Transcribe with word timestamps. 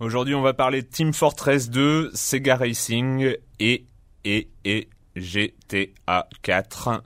Aujourd'hui, 0.00 0.34
on 0.34 0.42
va 0.42 0.52
parler 0.52 0.82
de 0.82 0.86
Team 0.86 1.12
Fortress 1.12 1.70
2, 1.70 2.10
Sega 2.14 2.56
Racing 2.56 3.36
et 3.58 3.86
et 4.24 4.48
et 4.64 4.88
GTA 5.16 6.28
4. 6.42 7.02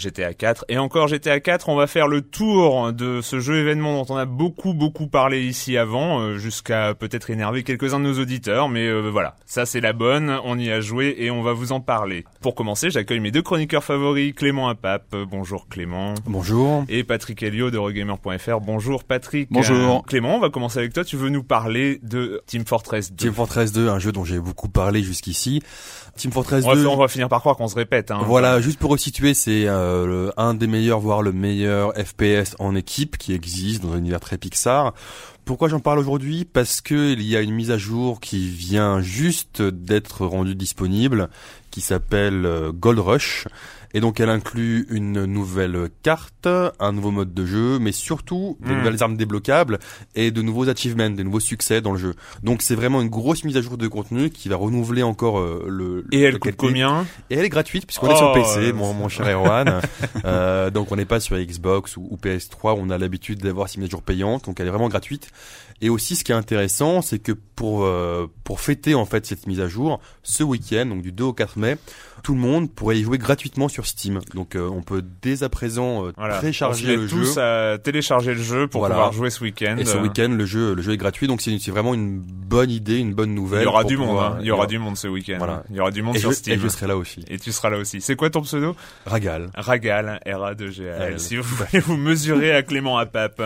GTA 0.00 0.34
4 0.34 0.64
et 0.68 0.78
encore 0.78 1.08
GTA 1.08 1.40
4, 1.40 1.68
on 1.68 1.76
va 1.76 1.86
faire 1.86 2.08
le 2.08 2.22
tour 2.22 2.92
de 2.92 3.20
ce 3.20 3.38
jeu 3.38 3.58
événement 3.58 4.02
dont 4.02 4.14
on 4.14 4.16
a 4.16 4.24
beaucoup 4.24 4.74
beaucoup 4.74 5.06
parlé 5.06 5.44
ici 5.44 5.76
avant, 5.76 6.20
euh, 6.20 6.38
jusqu'à 6.38 6.94
peut-être 6.94 7.30
énerver 7.30 7.62
quelques-uns 7.62 8.00
de 8.00 8.04
nos 8.04 8.18
auditeurs, 8.18 8.68
mais 8.68 8.86
euh, 8.86 9.10
voilà, 9.10 9.36
ça 9.46 9.66
c'est 9.66 9.80
la 9.80 9.92
bonne, 9.92 10.38
on 10.44 10.58
y 10.58 10.70
a 10.70 10.80
joué 10.80 11.14
et 11.18 11.30
on 11.30 11.42
va 11.42 11.52
vous 11.52 11.72
en 11.72 11.80
parler. 11.80 12.24
Pour 12.40 12.54
commencer, 12.54 12.90
j'accueille 12.90 13.20
mes 13.20 13.30
deux 13.30 13.42
chroniqueurs 13.42 13.84
favoris, 13.84 14.32
Clément 14.34 14.68
Apap, 14.68 15.04
euh, 15.14 15.26
bonjour 15.30 15.68
Clément. 15.68 16.14
Bonjour. 16.26 16.84
Et 16.88 17.04
Patrick 17.04 17.42
Helio 17.42 17.70
de 17.70 17.78
Regamer.fr, 17.78 18.60
bonjour 18.60 19.04
Patrick. 19.04 19.48
Bonjour. 19.50 19.98
Euh, 19.98 20.08
Clément, 20.08 20.36
on 20.36 20.40
va 20.40 20.50
commencer 20.50 20.78
avec 20.78 20.92
toi, 20.92 21.04
tu 21.04 21.16
veux 21.16 21.28
nous 21.28 21.44
parler 21.44 22.00
de 22.02 22.42
Team 22.46 22.64
Fortress 22.64 23.12
2. 23.12 23.16
Team 23.16 23.34
Fortress 23.34 23.72
2, 23.72 23.88
un 23.88 23.98
jeu 23.98 24.12
dont 24.12 24.24
j'ai 24.24 24.38
beaucoup 24.38 24.68
parlé 24.68 25.02
jusqu'ici. 25.02 25.62
Team 26.20 26.32
Fortress 26.32 26.64
on, 26.66 26.74
2. 26.74 26.82
va, 26.82 26.88
on 26.90 26.96
va 26.96 27.08
finir 27.08 27.28
par 27.28 27.40
croire 27.40 27.56
qu'on 27.56 27.68
se 27.68 27.74
répète. 27.74 28.10
Hein. 28.10 28.20
Voilà, 28.26 28.60
juste 28.60 28.78
pour 28.78 28.90
resituer, 28.90 29.32
c'est 29.32 29.64
euh, 29.66 30.30
un 30.36 30.52
des 30.52 30.66
meilleurs, 30.66 31.00
voire 31.00 31.22
le 31.22 31.32
meilleur 31.32 31.94
FPS 31.94 32.56
en 32.58 32.74
équipe 32.74 33.16
qui 33.16 33.32
existe 33.32 33.82
dans 33.82 33.92
un 33.92 33.98
univers 33.98 34.20
très 34.20 34.36
Pixar. 34.36 34.92
Pourquoi 35.46 35.68
j'en 35.68 35.80
parle 35.80 35.98
aujourd'hui? 35.98 36.44
Parce 36.44 36.82
que 36.82 37.12
il 37.12 37.22
y 37.22 37.36
a 37.36 37.40
une 37.40 37.54
mise 37.54 37.70
à 37.70 37.78
jour 37.78 38.20
qui 38.20 38.50
vient 38.50 39.00
juste 39.00 39.62
d'être 39.62 40.26
rendue 40.26 40.54
disponible, 40.54 41.30
qui 41.70 41.80
s'appelle 41.80 42.44
euh, 42.44 42.70
Gold 42.70 42.98
Rush. 42.98 43.48
Et 43.92 44.00
donc 44.00 44.20
elle 44.20 44.28
inclut 44.28 44.86
une 44.90 45.24
nouvelle 45.24 45.88
carte, 46.02 46.46
un 46.46 46.92
nouveau 46.92 47.10
mode 47.10 47.34
de 47.34 47.44
jeu, 47.44 47.78
mais 47.80 47.92
surtout 47.92 48.56
des 48.60 48.72
Mm. 48.72 48.78
nouvelles 48.78 49.02
armes 49.02 49.16
débloquables 49.16 49.78
et 50.14 50.30
de 50.30 50.42
nouveaux 50.42 50.68
achievements, 50.68 51.10
des 51.10 51.24
nouveaux 51.24 51.40
succès 51.40 51.80
dans 51.80 51.92
le 51.92 51.98
jeu. 51.98 52.14
Donc 52.42 52.62
c'est 52.62 52.74
vraiment 52.76 53.02
une 53.02 53.08
grosse 53.08 53.42
mise 53.44 53.56
à 53.56 53.62
jour 53.62 53.76
de 53.78 53.88
contenu 53.88 54.30
qui 54.30 54.48
va 54.48 54.56
renouveler 54.56 55.02
encore 55.02 55.38
euh, 55.40 55.64
le. 55.68 56.06
Et 56.12 56.20
elle 56.20 56.38
coûte 56.38 56.54
combien? 56.56 57.04
Et 57.30 57.34
elle 57.36 57.44
est 57.44 57.48
gratuite 57.48 57.86
puisqu'on 57.86 58.08
Oh, 58.08 58.12
est 58.12 58.16
sur 58.16 58.32
PC, 58.32 58.68
euh, 58.68 58.72
mon, 58.72 58.92
mon 58.94 59.08
cher 59.08 59.26
Erwan. 59.28 59.80
euh, 60.24 60.70
donc 60.70 60.92
on 60.92 60.96
n'est 60.96 61.04
pas 61.04 61.18
sur 61.20 61.36
Xbox 61.36 61.96
ou, 61.96 62.06
ou 62.10 62.16
PS3 62.16 62.74
où 62.76 62.82
on 62.82 62.90
a 62.90 62.98
l'habitude 62.98 63.40
d'avoir 63.40 63.68
ces 63.68 63.80
mises 63.80 63.88
à 63.88 63.90
jour 63.90 64.02
payantes. 64.02 64.44
Donc 64.46 64.60
elle 64.60 64.66
est 64.66 64.70
vraiment 64.70 64.88
gratuite. 64.88 65.30
Et 65.82 65.88
aussi 65.88 66.14
ce 66.14 66.24
qui 66.24 66.32
est 66.32 66.34
intéressant, 66.34 67.00
c'est 67.00 67.18
que 67.18 67.32
pour 67.32 67.84
euh, 67.84 68.26
pour 68.44 68.60
fêter 68.60 68.94
en 68.94 69.06
fait 69.06 69.24
cette 69.26 69.46
mise 69.46 69.60
à 69.60 69.66
jour, 69.68 69.98
ce 70.22 70.42
week-end, 70.42 70.84
donc 70.86 71.00
du 71.02 71.10
2 71.10 71.24
au 71.24 71.32
4 71.32 71.58
mai, 71.58 71.78
tout 72.22 72.34
le 72.34 72.40
monde 72.40 72.70
pourrait 72.72 72.98
y 72.98 73.02
jouer 73.02 73.18
gratuitement 73.18 73.68
sur 73.68 73.86
Steam. 73.86 74.20
Donc 74.34 74.54
euh, 74.56 74.68
on 74.68 74.82
peut 74.82 75.02
dès 75.22 75.42
à 75.42 75.48
présent 75.48 76.06
euh, 76.06 76.12
Voilà. 76.16 76.38
télécharger 76.40 76.96
on 76.96 77.00
le 77.02 77.06
tous 77.08 77.34
jeu. 77.34 77.40
à 77.40 77.78
télécharger 77.78 78.34
le 78.34 78.42
jeu 78.42 78.66
pour 78.66 78.80
Voilà. 78.82 78.94
pouvoir 78.96 79.12
jouer 79.12 79.30
ce 79.30 79.42
week-end. 79.44 79.76
Et 79.78 79.84
ce 79.84 79.96
week-end, 79.96 80.28
le 80.30 80.44
jeu, 80.46 80.74
le 80.74 80.82
jeu 80.82 80.92
est 80.92 80.96
gratuit, 80.96 81.26
donc 81.26 81.40
c'est 81.40 81.56
vraiment 81.70 81.94
une 81.94 82.18
bonne 82.20 82.70
idée, 82.70 82.98
une 82.98 83.14
bonne 83.14 83.34
nouvelle. 83.34 83.62
Il 83.62 83.64
y 83.64 83.68
aura 83.68 83.84
du 83.84 83.96
monde, 83.96 84.18
hein. 84.18 84.36
il 84.40 84.46
y 84.46 84.50
aura 84.50 84.66
du 84.66 84.78
monde 84.78 84.96
ce 84.96 85.08
week-end. 85.08 85.36
Voilà. 85.38 85.62
Il 85.70 85.76
y 85.76 85.80
aura 85.80 85.90
du 85.90 86.02
monde 86.02 86.16
Et 86.16 86.18
sur 86.20 86.30
je, 86.30 86.36
Steam. 86.36 86.54
et 86.58 86.58
je 86.62 86.68
serai 86.68 86.86
là 86.86 86.96
aussi. 86.96 87.24
Et 87.28 87.38
tu 87.38 87.52
seras 87.52 87.70
là 87.70 87.78
aussi. 87.78 88.00
C'est 88.00 88.16
quoi 88.16 88.30
ton 88.30 88.42
pseudo 88.42 88.74
Ragal. 89.06 89.50
Ragal, 89.54 90.20
R-A-2-G-A-L. 90.26 91.00
Ragal. 91.00 91.20
Si 91.20 91.36
vous 91.36 91.42
voulez 91.42 91.80
vous 91.80 91.96
mesurer 91.96 92.52
à 92.52 92.62
Clément 92.62 92.98
Apap. 92.98 93.40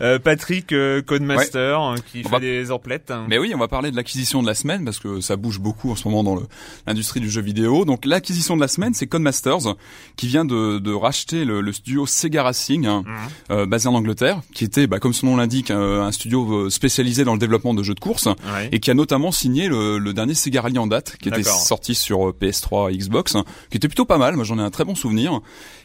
Euh, 0.00 0.18
Patrick, 0.18 0.72
euh, 0.72 1.02
Codemaster, 1.02 1.80
hein, 1.80 1.94
qui 2.10 2.22
On 2.24 2.28
fait 2.28 2.34
va- 2.34 2.40
des 2.40 2.70
emplettes. 2.70 3.12
Mais 3.28 3.38
oui, 3.38 3.52
on 3.54 3.58
va 3.58 3.68
parler 3.68 3.90
de 3.90 3.96
l'acquisition 3.96 4.42
de 4.42 4.46
la 4.46 4.54
semaine 4.54 4.84
parce 4.84 4.98
que 4.98 5.20
ça 5.20 5.36
bouge 5.36 5.60
beaucoup 5.60 5.90
en 5.90 5.96
ce 5.96 6.06
moment 6.08 6.22
dans 6.24 6.38
l'industrie 6.86 7.20
du 7.20 7.30
jeu 7.30 7.40
vidéo. 7.42 7.84
Donc 7.84 8.03
l'acquisition 8.04 8.56
de 8.56 8.60
la 8.60 8.68
semaine, 8.68 8.94
c'est 8.94 9.06
Codemasters 9.06 9.76
qui 10.16 10.26
vient 10.26 10.44
de, 10.44 10.78
de 10.78 10.92
racheter 10.92 11.44
le, 11.44 11.60
le 11.60 11.72
studio 11.72 12.06
Sega 12.06 12.42
Racing, 12.42 12.86
hein, 12.86 13.02
Mhm. 13.06 13.14
euh, 13.50 13.66
basé 13.66 13.88
en 13.88 13.94
Angleterre, 13.94 14.40
qui 14.52 14.64
était, 14.64 14.86
bah, 14.86 14.98
comme 14.98 15.12
son 15.12 15.26
nom 15.26 15.36
l'indique, 15.36 15.70
un, 15.70 16.02
un 16.02 16.12
studio 16.12 16.66
euh, 16.66 16.70
spécialisé 16.70 17.24
dans 17.24 17.32
le 17.32 17.38
développement 17.38 17.74
de 17.74 17.82
jeux 17.82 17.94
de 17.94 18.00
course 18.00 18.26
Ouais. 18.26 18.68
et 18.72 18.80
qui 18.80 18.90
a 18.90 18.94
notamment 18.94 19.32
signé 19.32 19.68
le, 19.68 19.98
le 19.98 20.12
dernier 20.12 20.34
Sega 20.34 20.60
Rally 20.62 20.78
en 20.78 20.86
date, 20.86 21.16
qui 21.20 21.28
était 21.28 21.42
sorti 21.66 21.94
sur 21.94 22.28
euh, 22.28 22.32
PS3, 22.38 22.92
Xbox, 22.96 23.34
hein, 23.36 23.44
qui 23.70 23.76
était 23.76 23.88
plutôt 23.88 24.04
pas 24.04 24.18
mal. 24.18 24.36
Moi, 24.36 24.44
j'en 24.44 24.58
ai 24.58 24.62
un 24.62 24.70
très 24.70 24.84
bon 24.84 24.94
souvenir. 24.94 25.40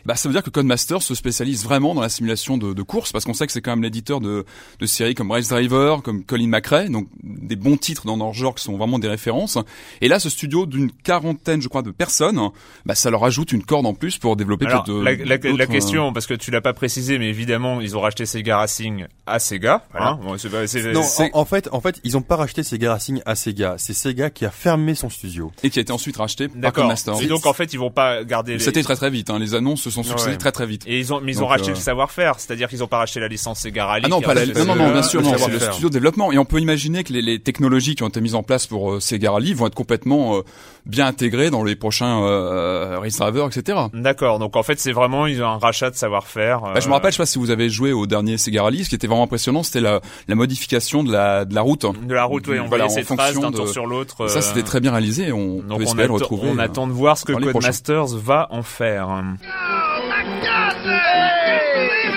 Bah, 0.09 0.15
ça 0.15 0.27
veut 0.27 0.33
dire 0.33 0.41
que 0.41 0.49
Codemasters 0.49 1.03
se 1.03 1.13
spécialise 1.13 1.63
vraiment 1.63 1.93
dans 1.93 2.01
la 2.01 2.09
simulation 2.09 2.57
de, 2.57 2.73
de 2.73 2.81
course, 2.81 3.11
parce 3.11 3.25
qu'on 3.25 3.35
sait 3.35 3.45
que 3.45 3.53
c'est 3.53 3.61
quand 3.61 3.69
même 3.69 3.83
l'éditeur 3.83 4.19
de, 4.21 4.43
de 4.79 4.85
séries 4.87 5.13
comme 5.13 5.29
Race 5.29 5.49
Driver, 5.49 6.01
comme 6.01 6.23
Colin 6.23 6.47
McRae, 6.47 6.89
donc 6.89 7.07
des 7.21 7.55
bons 7.55 7.77
titres 7.77 8.07
dans 8.07 8.17
leur 8.17 8.33
genre 8.33 8.55
qui 8.55 8.63
sont 8.63 8.75
vraiment 8.75 8.97
des 8.97 9.07
références. 9.07 9.59
Et 10.01 10.07
là, 10.07 10.19
ce 10.19 10.31
studio 10.31 10.65
d'une 10.65 10.91
quarantaine, 10.91 11.61
je 11.61 11.67
crois, 11.67 11.83
de 11.83 11.91
personnes, 11.91 12.41
bah, 12.87 12.95
ça 12.95 13.11
leur 13.11 13.23
ajoute 13.23 13.51
une 13.51 13.63
corde 13.63 13.85
en 13.85 13.93
plus 13.93 14.17
pour 14.17 14.35
développer 14.35 14.65
Alors, 14.65 14.83
peut-être 14.83 14.97
de- 14.97 15.03
la, 15.03 15.13
la- 15.37 15.37
la 15.37 15.63
euh, 15.65 15.67
question, 15.67 16.11
parce 16.11 16.25
que 16.25 16.33
tu 16.33 16.49
l'as 16.49 16.61
pas 16.61 16.73
précisé, 16.73 17.19
mais 17.19 17.29
évidemment, 17.29 17.79
ils 17.79 17.95
ont 17.95 18.01
racheté 18.01 18.25
Sega 18.25 18.57
Racing 18.57 19.05
à 19.27 19.37
Sega. 19.37 19.85
Hein 19.93 20.17
Bon, 20.23 20.37
pas- 20.37 20.65
c'est- 20.65 20.91
Non, 20.91 21.03
c'est- 21.03 21.29
en, 21.35 21.41
en 21.41 21.45
fait, 21.45 21.69
en 21.71 21.81
fait, 21.81 21.99
ils 22.03 22.17
ont 22.17 22.23
pas 22.23 22.35
racheté 22.35 22.63
Sega 22.63 22.93
Racing 22.93 23.21
à 23.27 23.35
Sega. 23.35 23.75
C'est 23.77 23.93
Sega 23.93 24.31
qui 24.31 24.43
a 24.43 24.49
fermé 24.49 24.95
son 24.95 25.09
studio. 25.11 25.51
et 25.61 25.69
qui 25.69 25.77
a 25.77 25.83
été 25.83 25.91
ensuite 25.91 26.17
racheté 26.17 26.47
par 26.47 26.57
D'accord. 26.57 26.83
Codemasters. 26.85 27.21
Et 27.21 27.27
donc, 27.27 27.45
en 27.45 27.53
fait, 27.53 27.73
ils 27.73 27.79
vont 27.79 27.91
pas 27.91 28.23
garder 28.23 28.53
les... 28.53 28.59
C'était 28.59 28.81
très 28.81 28.95
très 28.95 29.11
vite, 29.11 29.29
hein. 29.29 29.37
les 29.37 29.53
annonces 29.53 29.81
se 29.81 29.91
sont 29.91 29.98
Ouais. 30.07 30.37
très 30.37 30.51
très 30.51 30.65
vite. 30.65 30.83
Et 30.87 30.99
ils 30.99 31.13
ont, 31.13 31.19
mais 31.21 31.31
ils 31.33 31.43
ont 31.43 31.47
racheté 31.47 31.71
euh, 31.71 31.73
le 31.73 31.79
savoir-faire, 31.79 32.39
c'est-à-dire 32.39 32.69
qu'ils 32.69 32.83
ont 32.83 32.87
pas 32.87 32.97
racheté 32.99 33.19
la 33.19 33.27
licence 33.27 33.59
Sega 33.59 33.85
Rally. 33.85 34.03
Ah 34.05 34.09
non, 34.09 34.21
pas 34.21 34.33
la, 34.33 34.45
non, 34.45 34.65
non, 34.65 34.75
non, 34.75 34.91
bien 34.91 35.03
sûr, 35.03 35.21
non, 35.21 35.33
c'est 35.37 35.51
le 35.51 35.59
studio 35.59 35.89
de 35.89 35.93
développement. 35.93 36.31
Et 36.31 36.37
on 36.37 36.45
peut 36.45 36.59
imaginer 36.59 37.03
que 37.03 37.11
les, 37.13 37.21
les 37.21 37.39
technologies 37.39 37.95
qui 37.95 38.03
ont 38.03 38.07
été 38.09 38.21
mises 38.21 38.35
en 38.35 38.43
place 38.43 38.67
pour 38.67 38.93
euh, 38.93 38.99
Sega 38.99 39.31
Rally 39.31 39.53
vont 39.53 39.67
être 39.67 39.75
complètement 39.75 40.37
euh, 40.37 40.41
bien 40.85 41.07
intégrées 41.07 41.49
dans 41.49 41.63
les 41.63 41.75
prochaines 41.75 41.89
prochain 41.89 42.21
euh, 42.23 42.99
Race 42.99 43.17
Driver, 43.17 43.47
etc. 43.47 43.79
D'accord. 43.95 44.37
Donc 44.37 44.55
en 44.55 44.61
fait, 44.61 44.79
c'est 44.79 44.91
vraiment 44.91 45.25
ils 45.25 45.41
ont 45.41 45.47
un 45.47 45.57
rachat 45.57 45.89
de 45.89 45.95
savoir-faire. 45.95 46.61
Bah, 46.61 46.79
je 46.79 46.87
me 46.87 46.93
rappelle, 46.93 47.11
je 47.11 47.17
sais 47.17 47.23
pas 47.23 47.25
si 47.25 47.39
vous 47.39 47.49
avez 47.49 47.67
joué 47.67 47.93
au 47.93 48.05
dernier 48.05 48.37
Sega 48.37 48.61
Rally, 48.61 48.83
ce 48.83 48.89
qui 48.89 48.95
était 48.95 49.07
vraiment 49.07 49.23
impressionnant, 49.23 49.63
c'était 49.63 49.81
la, 49.81 50.01
la 50.27 50.35
modification 50.35 51.03
de 51.03 51.11
la 51.11 51.45
de 51.45 51.55
la 51.55 51.61
route. 51.61 51.85
De 52.05 52.13
la 52.13 52.25
route, 52.25 52.47
oui. 52.47 52.59
On 52.59 52.67
Voilà, 52.67 52.85
voyait 52.85 53.03
ces 53.03 53.15
traces 53.15 53.39
d'un 53.39 53.51
tour 53.51 53.67
sur 53.67 53.87
l'autre. 53.87 54.27
Ça, 54.27 54.37
euh, 54.37 54.41
c'était 54.41 54.61
très 54.61 54.79
bien 54.81 54.91
réalisé. 54.91 55.31
On 55.31 55.55
Donc 55.63 55.65
peut 55.67 55.73
on, 55.73 55.79
espérer 55.81 56.03
attend- 56.03 56.13
retrouver. 56.13 56.49
on 56.53 56.59
euh, 56.59 56.61
attend 56.61 56.85
de 56.85 56.91
voir 56.93 57.17
ce 57.17 57.25
que 57.25 57.31
prochains. 57.31 57.53
Codemasters 57.53 58.07
va 58.17 58.47
en 58.51 58.61
faire. 58.61 59.23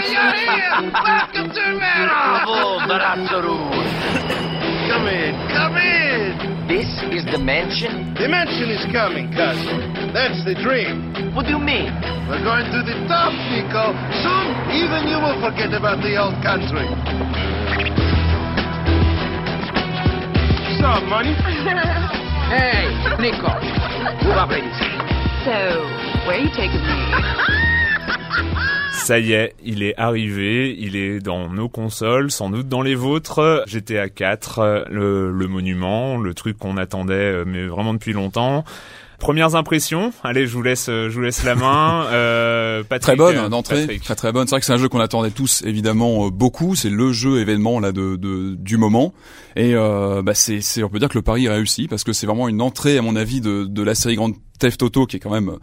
Welcome 0.03 1.55
to 1.55 1.65
Mera! 1.79 2.43
Bravo, 2.43 2.83
Barazzaru. 2.91 3.55
Come 4.91 5.07
in, 5.07 5.33
come 5.55 5.77
in! 5.79 6.67
This 6.67 6.91
is 7.15 7.25
the 7.31 7.39
mansion? 7.39 8.13
The 8.15 8.27
mansion 8.27 8.71
is 8.71 8.83
coming, 8.91 9.31
cousin. 9.31 10.11
That's 10.13 10.43
the 10.45 10.59
dream. 10.59 11.35
What 11.35 11.47
do 11.47 11.55
you 11.55 11.63
mean? 11.63 11.95
We're 12.27 12.43
going 12.43 12.67
to 12.67 12.83
the 12.83 12.99
top, 13.07 13.31
Nico. 13.55 13.95
Soon, 14.27 14.47
even 14.75 15.07
you 15.07 15.23
will 15.23 15.39
forget 15.39 15.71
about 15.71 16.03
the 16.03 16.19
old 16.19 16.35
country. 16.43 16.91
Stop, 20.83 21.07
money. 21.07 21.35
Hey, 22.51 22.91
Nico. 23.23 23.55
Move 24.27 24.35
up, 24.35 24.51
ladies. 24.51 24.75
So, 25.47 25.55
where 26.27 26.39
are 26.39 26.43
you 26.43 26.51
taking 26.59 26.83
me? 26.83 27.63
Ça 28.93 29.19
y 29.19 29.33
est, 29.33 29.55
il 29.65 29.83
est 29.83 29.97
arrivé, 29.97 30.77
il 30.79 30.97
est 30.97 31.19
dans 31.19 31.49
nos 31.49 31.69
consoles, 31.69 32.31
sans 32.31 32.51
doute 32.51 32.69
dans 32.69 32.83
les 32.83 32.95
vôtres. 32.95 33.65
GTA 33.67 34.09
4, 34.09 34.59
euh, 34.59 34.85
le, 34.91 35.33
le 35.33 35.49
monument, 35.49 36.19
le 36.19 36.35
truc 36.35 36.59
qu'on 36.59 36.77
attendait 36.77 37.15
euh, 37.15 37.45
mais 37.47 37.67
vraiment 37.67 37.95
depuis 37.95 38.13
longtemps. 38.13 38.65
Premières 39.23 39.55
impressions, 39.55 40.13
allez, 40.25 40.49
je 40.49 40.53
vous 40.53 40.63
laisse, 40.63 40.89
euh, 40.89 41.09
je 41.09 41.15
vous 41.15 41.21
laisse 41.21 41.45
la 41.45 41.55
main. 41.55 42.07
Euh, 42.07 42.83
Patrick, 42.89 43.17
Très 43.17 43.17
bonne 43.17 43.49
d'entrée, 43.51 44.01
très 44.03 44.17
très 44.17 44.33
bonne. 44.33 44.49
C'est 44.49 44.51
vrai 44.51 44.59
que 44.59 44.67
c'est 44.67 44.73
un 44.73 44.79
jeu 44.79 44.89
qu'on 44.89 44.99
attendait 44.99 45.31
tous 45.31 45.63
évidemment 45.65 46.29
beaucoup. 46.29 46.75
C'est 46.75 46.91
le 46.91 47.13
jeu 47.13 47.41
événement 47.41 47.79
là 47.79 47.93
de, 47.93 48.17
de 48.17 48.57
du 48.57 48.79
moment. 48.79 49.15
Et 49.55 49.77
euh, 49.77 50.23
bah 50.23 50.35
c'est, 50.35 50.83
on 50.83 50.89
peut 50.89 50.99
dire 50.99 51.09
que 51.09 51.17
le 51.17 51.23
pari 51.23 51.45
est 51.45 51.51
réussi 51.51 51.87
parce 51.87 52.03
que 52.03 52.13
c'est 52.13 52.27
vraiment 52.27 52.49
une 52.49 52.61
entrée 52.61 52.99
à 52.99 53.03
mon 53.03 53.15
avis 53.15 53.41
de, 53.41 53.65
de 53.65 53.83
la 53.85 53.95
série 53.95 54.17
Grand 54.17 54.33
Theft 54.59 54.83
Auto 54.83 55.07
qui 55.07 55.19
est 55.19 55.21
quand 55.21 55.31
même 55.31 55.57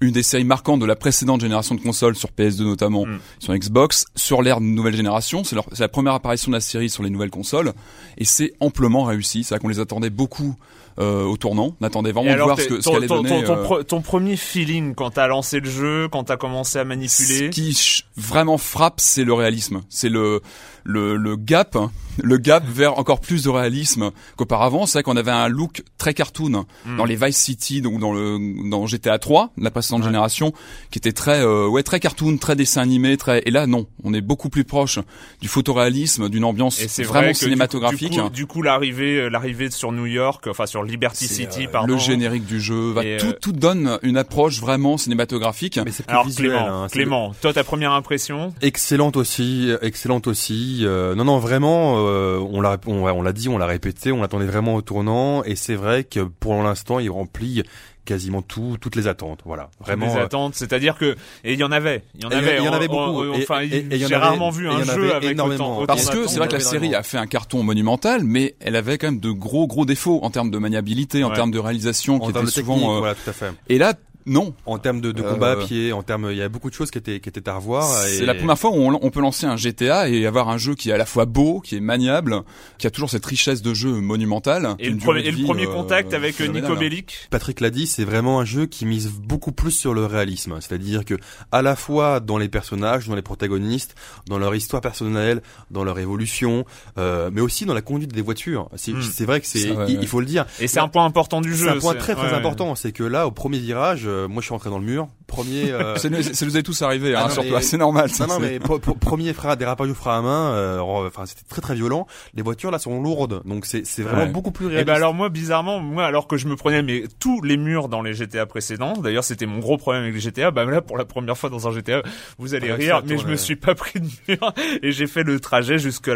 une 0.00 0.10
des 0.12 0.22
séries 0.22 0.44
marquantes 0.44 0.80
de 0.80 0.86
la 0.86 0.96
précédente 0.96 1.40
génération 1.40 1.74
de 1.74 1.80
consoles 1.80 2.16
sur 2.16 2.28
PS2 2.30 2.64
notamment, 2.64 3.06
Mm. 3.06 3.18
sur 3.38 3.54
Xbox, 3.56 4.04
sur 4.14 4.42
l'ère 4.42 4.60
de 4.60 4.66
nouvelle 4.66 4.94
génération. 4.96 5.42
C'est, 5.44 5.56
la 5.78 5.88
première 5.88 6.12
apparition 6.14 6.50
de 6.50 6.56
la 6.56 6.60
série 6.60 6.90
sur 6.90 7.02
les 7.02 7.10
nouvelles 7.10 7.30
consoles 7.30 7.72
et 8.18 8.24
c'est 8.26 8.52
amplement 8.60 9.04
réussi. 9.04 9.42
C'est 9.44 9.54
vrai 9.54 9.60
qu'on 9.60 9.68
les 9.68 9.80
attendait 9.80 10.10
beaucoup 10.10 10.54
euh, 10.98 11.24
au 11.24 11.36
tournant. 11.36 11.76
On 11.80 11.84
attendait 11.84 12.10
vraiment 12.12 12.32
de 12.34 12.40
voir 12.40 12.56
ce, 12.58 12.62
t'es- 12.62 12.68
que, 12.70 12.80
ce 12.80 12.88
ton, 12.88 13.22
donner. 13.22 13.44
ton- 13.44 13.64
ton 13.66 13.74
euh, 13.78 13.82
ton 13.82 14.00
premier 14.00 14.36
feeling 14.36 14.94
quand 14.94 15.10
t'as 15.10 15.26
lancé 15.26 15.60
le 15.60 15.68
jeu, 15.68 16.08
quand 16.10 16.24
t'as 16.24 16.38
commencé 16.38 16.78
à 16.78 16.84
manipuler? 16.84 17.36
Ce 17.38 17.44
qui 17.50 18.02
vraiment 18.16 18.56
frappe, 18.56 18.98
c'est 19.00 19.24
le 19.24 19.34
réalisme. 19.34 19.82
C'est 19.90 20.08
le, 20.08 20.40
le, 20.86 21.16
le 21.16 21.36
gap, 21.36 21.76
le 22.22 22.36
gap 22.38 22.64
vers 22.66 22.98
encore 22.98 23.20
plus 23.20 23.42
de 23.44 23.48
réalisme 23.50 24.10
qu'auparavant. 24.36 24.86
C'est 24.86 24.98
vrai 24.98 25.02
qu'on 25.02 25.16
avait 25.16 25.30
un 25.32 25.48
look 25.48 25.82
très 25.98 26.14
cartoon 26.14 26.64
Hmm. 26.86 26.96
dans 26.96 27.04
les 27.04 27.16
Vice 27.16 27.36
City 27.36 27.82
ou 27.84 27.98
dans 27.98 28.12
le 28.12 28.38
dans 28.70 28.86
GTA 28.86 29.18
3, 29.18 29.50
la 29.58 29.70
précédente 29.70 30.04
génération, 30.04 30.52
qui 30.90 30.98
était 30.98 31.12
très 31.12 31.40
euh, 31.42 31.66
ouais 31.66 31.82
très 31.82 31.98
cartoon, 32.00 32.36
très 32.38 32.54
dessin 32.56 32.82
animé, 32.82 33.16
très. 33.16 33.42
Et 33.46 33.50
là 33.50 33.66
non, 33.66 33.86
on 34.04 34.14
est 34.14 34.20
beaucoup 34.20 34.48
plus 34.48 34.64
proche 34.64 34.98
du 35.40 35.48
photoréalisme, 35.48 36.28
d'une 36.28 36.44
ambiance 36.44 36.80
Et 36.80 36.88
c'est 36.88 37.02
vraiment 37.02 37.22
vrai 37.24 37.32
que 37.32 37.38
du 37.38 37.38
coup- 37.40 37.44
cinématographique. 37.46 38.12
Du 38.12 38.20
coup, 38.20 38.28
du 38.30 38.46
coup, 38.46 38.62
l'arrivée, 38.62 39.20
euh, 39.22 39.28
l'arrivée 39.28 39.70
sur 39.70 39.90
New 39.92 40.06
York, 40.06 40.46
enfin 40.48 40.66
sur 40.66 40.82
Liberty 40.84 41.26
City, 41.26 41.66
euh, 41.66 41.70
pardon. 41.70 41.94
le 41.94 41.98
générique 41.98 42.44
du 42.46 42.60
jeu, 42.60 42.92
va, 42.92 43.04
Et, 43.04 43.16
tout, 43.18 43.26
euh, 43.26 43.38
tout 43.40 43.52
donne 43.52 43.98
une 44.02 44.16
approche 44.16 44.60
vraiment 44.60 44.96
cinématographique. 44.96 45.80
Mais 45.84 45.90
c'est 45.90 46.04
plus 46.04 46.12
Alors 46.12 46.26
visuel. 46.26 46.50
Clément, 46.50 46.82
hein, 46.84 46.88
Clément, 46.88 47.34
toi 47.40 47.52
ta 47.52 47.64
première 47.64 47.92
impression? 47.92 48.54
Excellente 48.62 49.16
aussi, 49.16 49.70
excellente 49.82 50.26
aussi. 50.26 50.75
Euh, 50.84 51.14
non, 51.14 51.24
non, 51.24 51.38
vraiment, 51.38 51.94
euh, 52.06 52.38
on 52.38 52.60
l'a, 52.60 52.76
on, 52.86 53.22
l'a 53.22 53.32
dit, 53.32 53.48
on 53.48 53.58
l'a 53.58 53.66
répété, 53.66 54.12
on 54.12 54.20
l'attendait 54.20 54.46
vraiment 54.46 54.74
au 54.74 54.82
tournant, 54.82 55.42
et 55.44 55.56
c'est 55.56 55.74
vrai 55.76 56.04
que 56.04 56.20
pour 56.20 56.62
l'instant, 56.62 56.98
il 56.98 57.10
remplit 57.10 57.62
quasiment 58.04 58.40
tout, 58.40 58.76
toutes 58.80 58.94
les 58.94 59.08
attentes. 59.08 59.40
Voilà, 59.44 59.68
vraiment. 59.80 60.06
les 60.06 60.20
attentes, 60.20 60.54
c'est-à-dire 60.54 60.96
que 60.96 61.16
et 61.42 61.54
il 61.54 61.58
y 61.58 61.64
en 61.64 61.72
avait, 61.72 62.04
il 62.14 62.22
y 62.22 62.26
en 62.26 62.30
avait, 62.30 62.58
il 62.58 62.64
y 62.64 62.68
en 62.68 62.72
avait 62.72 62.86
beaucoup. 62.86 63.24
enfin, 63.34 63.62
et- 63.62 63.66
et 63.66 63.86
il 63.90 63.96
y 63.96 64.04
en 64.04 64.08
j'ai 64.08 64.14
avait- 64.14 64.24
rarement 64.24 64.50
vu 64.50 64.68
un 64.68 64.84
jeu 64.84 65.12
avec 65.12 65.30
énormément. 65.32 65.64
autant, 65.72 65.82
autant 65.82 65.86
Parce 65.86 66.08
que 66.10 66.28
c'est 66.28 66.38
vrai 66.38 66.46
que 66.46 66.52
la 66.52 66.60
série 66.60 66.94
a 66.94 67.02
fait 67.02 67.18
un 67.18 67.26
carton 67.26 67.64
monumental, 67.64 68.22
mais 68.22 68.54
elle 68.60 68.76
avait 68.76 68.96
quand 68.98 69.08
même 69.08 69.18
de 69.18 69.32
gros 69.32 69.66
gros 69.66 69.84
défauts 69.84 70.20
en 70.22 70.30
termes 70.30 70.52
de 70.52 70.58
maniabilité, 70.58 71.24
en 71.24 71.30
Ouais. 71.30 71.34
termes 71.34 71.50
de 71.50 71.58
réalisation, 71.58 72.20
qui 72.20 72.32
technique, 72.32 72.50
souvent. 72.50 72.94
euh, 72.94 72.98
voilà, 73.00 73.14
tout 73.16 73.28
à 73.28 73.32
fait. 73.32 73.50
Et 73.68 73.78
là, 73.78 73.94
non. 74.26 74.54
En 74.66 74.78
termes 74.78 75.00
de, 75.00 75.12
de 75.12 75.22
Euh, 75.22 75.32
combat 75.32 75.52
à 75.52 75.56
pied, 75.56 75.92
en 75.92 76.02
termes, 76.02 76.28
il 76.30 76.36
y 76.36 76.42
a 76.42 76.48
beaucoup 76.48 76.68
de 76.68 76.74
choses 76.74 76.90
qui 76.90 76.98
étaient, 76.98 77.20
qui 77.20 77.28
étaient 77.28 77.48
à 77.48 77.54
revoir. 77.54 77.84
C'est 77.88 78.18
et- 78.22 78.26
la 78.26 78.34
première 78.34 78.58
fois 78.58 78.70
où 78.70 78.74
on, 78.74 78.98
on 79.00 79.10
peut 79.10 79.20
lancer 79.20 79.46
un 79.46 79.56
GTA 79.56 80.08
et 80.08 80.26
avoir 80.26 80.48
un 80.48 80.58
jeu 80.58 80.74
qui 80.74 80.90
est 80.90 80.92
à 80.92 80.96
la 80.96 81.06
fois 81.06 81.24
beau, 81.26 81.60
qui 81.60 81.76
est 81.76 81.80
maniable, 81.80 82.42
qui 82.78 82.86
a 82.86 82.90
toujours 82.90 83.08
cette 83.10 83.24
richesse 83.24 83.62
de 83.62 83.72
jeu 83.74 83.90
monumentale. 83.92 84.74
Et 84.78 84.90
le, 84.90 84.96
premier, 84.98 85.22
de 85.22 85.28
et 85.28 85.30
le 85.30 85.36
vie, 85.36 85.44
premier 85.44 85.66
euh, 85.66 85.72
contact 85.72 86.12
avec 86.14 86.40
euh. 86.40 86.48
Nico 86.48 86.74
Bellic? 86.76 87.28
Patrick 87.30 87.60
l'a 87.60 87.70
dit, 87.70 87.86
c'est 87.86 88.04
vraiment 88.04 88.40
un 88.40 88.44
jeu 88.44 88.66
qui 88.66 88.84
mise 88.86 89.10
beaucoup 89.12 89.52
plus 89.52 89.70
sur 89.70 89.94
le 89.94 90.04
réalisme. 90.06 90.56
C'est-à-dire 90.60 91.04
que, 91.04 91.14
à 91.52 91.62
la 91.62 91.76
fois 91.76 92.20
dans 92.20 92.38
les 92.38 92.48
personnages, 92.48 93.06
dans 93.08 93.14
les 93.14 93.22
protagonistes, 93.22 93.94
dans 94.28 94.38
leur 94.38 94.54
histoire 94.54 94.80
personnelle, 94.82 95.42
dans 95.70 95.84
leur 95.84 95.98
évolution, 95.98 96.64
euh, 96.98 97.30
mais 97.32 97.40
aussi 97.40 97.64
dans 97.66 97.74
la 97.74 97.82
conduite 97.82 98.12
des 98.12 98.22
voitures. 98.22 98.68
C'est 98.76 98.92
Hmm. 98.92 99.02
c'est 99.02 99.24
vrai 99.26 99.40
que 99.40 99.46
c'est, 99.46 99.58
Ça, 99.60 99.68
ouais, 99.68 99.84
il, 99.88 99.96
ouais. 99.96 99.98
il 100.02 100.08
faut 100.08 100.20
le 100.20 100.26
dire. 100.26 100.46
Et 100.60 100.66
c'est 100.68 100.80
un 100.80 100.88
point 100.88 101.04
important 101.04 101.40
du 101.40 101.54
jeu. 101.54 101.66
C'est 101.66 101.76
un 101.76 101.78
point 101.80 101.94
très 101.94 102.14
très 102.14 102.28
ouais. 102.28 102.32
important. 102.34 102.74
C'est 102.74 102.92
que 102.92 103.02
là, 103.04 103.26
au 103.26 103.30
premier 103.30 103.58
virage, 103.58 104.08
euh, 104.24 104.28
moi 104.28 104.40
je 104.40 104.46
suis 104.46 104.52
rentré 104.52 104.70
dans 104.70 104.78
le 104.78 104.84
mur. 104.84 105.08
Premier. 105.26 105.70
euh, 105.72 105.96
Ça 105.96 106.08
nous, 106.08 106.22
ça 106.22 106.46
nous 106.46 106.56
est 106.56 106.62
tous 106.62 106.82
arrivé, 106.82 107.14
Ah 107.14 107.24
hein, 107.24 107.28
non, 107.28 107.34
sur 107.34 107.42
mais- 107.42 107.48
toi, 107.50 107.60
c'est 107.60 107.76
normal. 107.76 108.10
ça, 108.10 108.26
Non, 108.26 108.34
non, 108.34 108.40
c'est- 108.40 108.52
mais 108.52 108.58
pro- 108.60 108.78
pro- 108.78 108.94
premier 108.94 109.32
frein, 109.32 109.56
dérapage 109.56 109.90
au 109.90 109.94
frein 109.94 110.18
à 110.18 110.22
main, 110.22 110.50
euh, 110.54 110.78
enfin 110.80 111.26
c'était 111.26 111.42
très 111.48 111.60
très 111.60 111.74
violent. 111.74 112.06
Les 112.34 112.42
voitures 112.42 112.70
là 112.70 112.78
sont 112.78 113.00
lourdes, 113.00 113.42
donc 113.44 113.66
c'est 113.66 113.84
c'est 113.86 114.02
vraiment 114.02 114.22
Ouais. 114.22 114.28
beaucoup 114.28 114.50
plus 114.52 114.66
Et 114.66 114.68
réaliste. 114.68 114.86
ben 114.86 114.94
alors 114.94 115.14
moi 115.14 115.28
bizarrement 115.28 115.80
moi 115.80 116.04
alors 116.04 116.26
que 116.26 116.36
je 116.36 116.46
me 116.48 116.56
prenais 116.56 116.82
mais 116.82 117.04
tous 117.18 117.42
les 117.42 117.56
murs 117.56 117.88
dans 117.88 118.02
les 118.02 118.14
GTA 118.14 118.46
précédents 118.46 118.94
d'ailleurs 118.94 119.24
c'était 119.24 119.46
mon 119.46 119.58
gros 119.58 119.76
problème 119.76 120.02
avec 120.04 120.14
les 120.14 120.20
GTA 120.20 120.50
bah 120.50 120.64
là 120.64 120.80
pour 120.80 120.96
la 120.98 121.04
première 121.04 121.36
fois 121.36 121.50
dans 121.50 121.66
un 121.68 121.72
GTA 121.72 122.02
vous 122.38 122.54
allez 122.54 122.70
Ah, 122.70 122.74
rire 122.76 123.02
mais 123.06 123.18
je 123.18 123.26
me 123.26 123.36
suis 123.36 123.56
pas 123.56 123.74
pris 123.74 124.00
de 124.00 124.06
mur 124.28 124.52
et 124.82 124.92
j'ai 124.92 125.06
fait 125.06 125.22
le 125.22 125.38
trajet 125.40 125.78
jusqu'au 125.78 126.12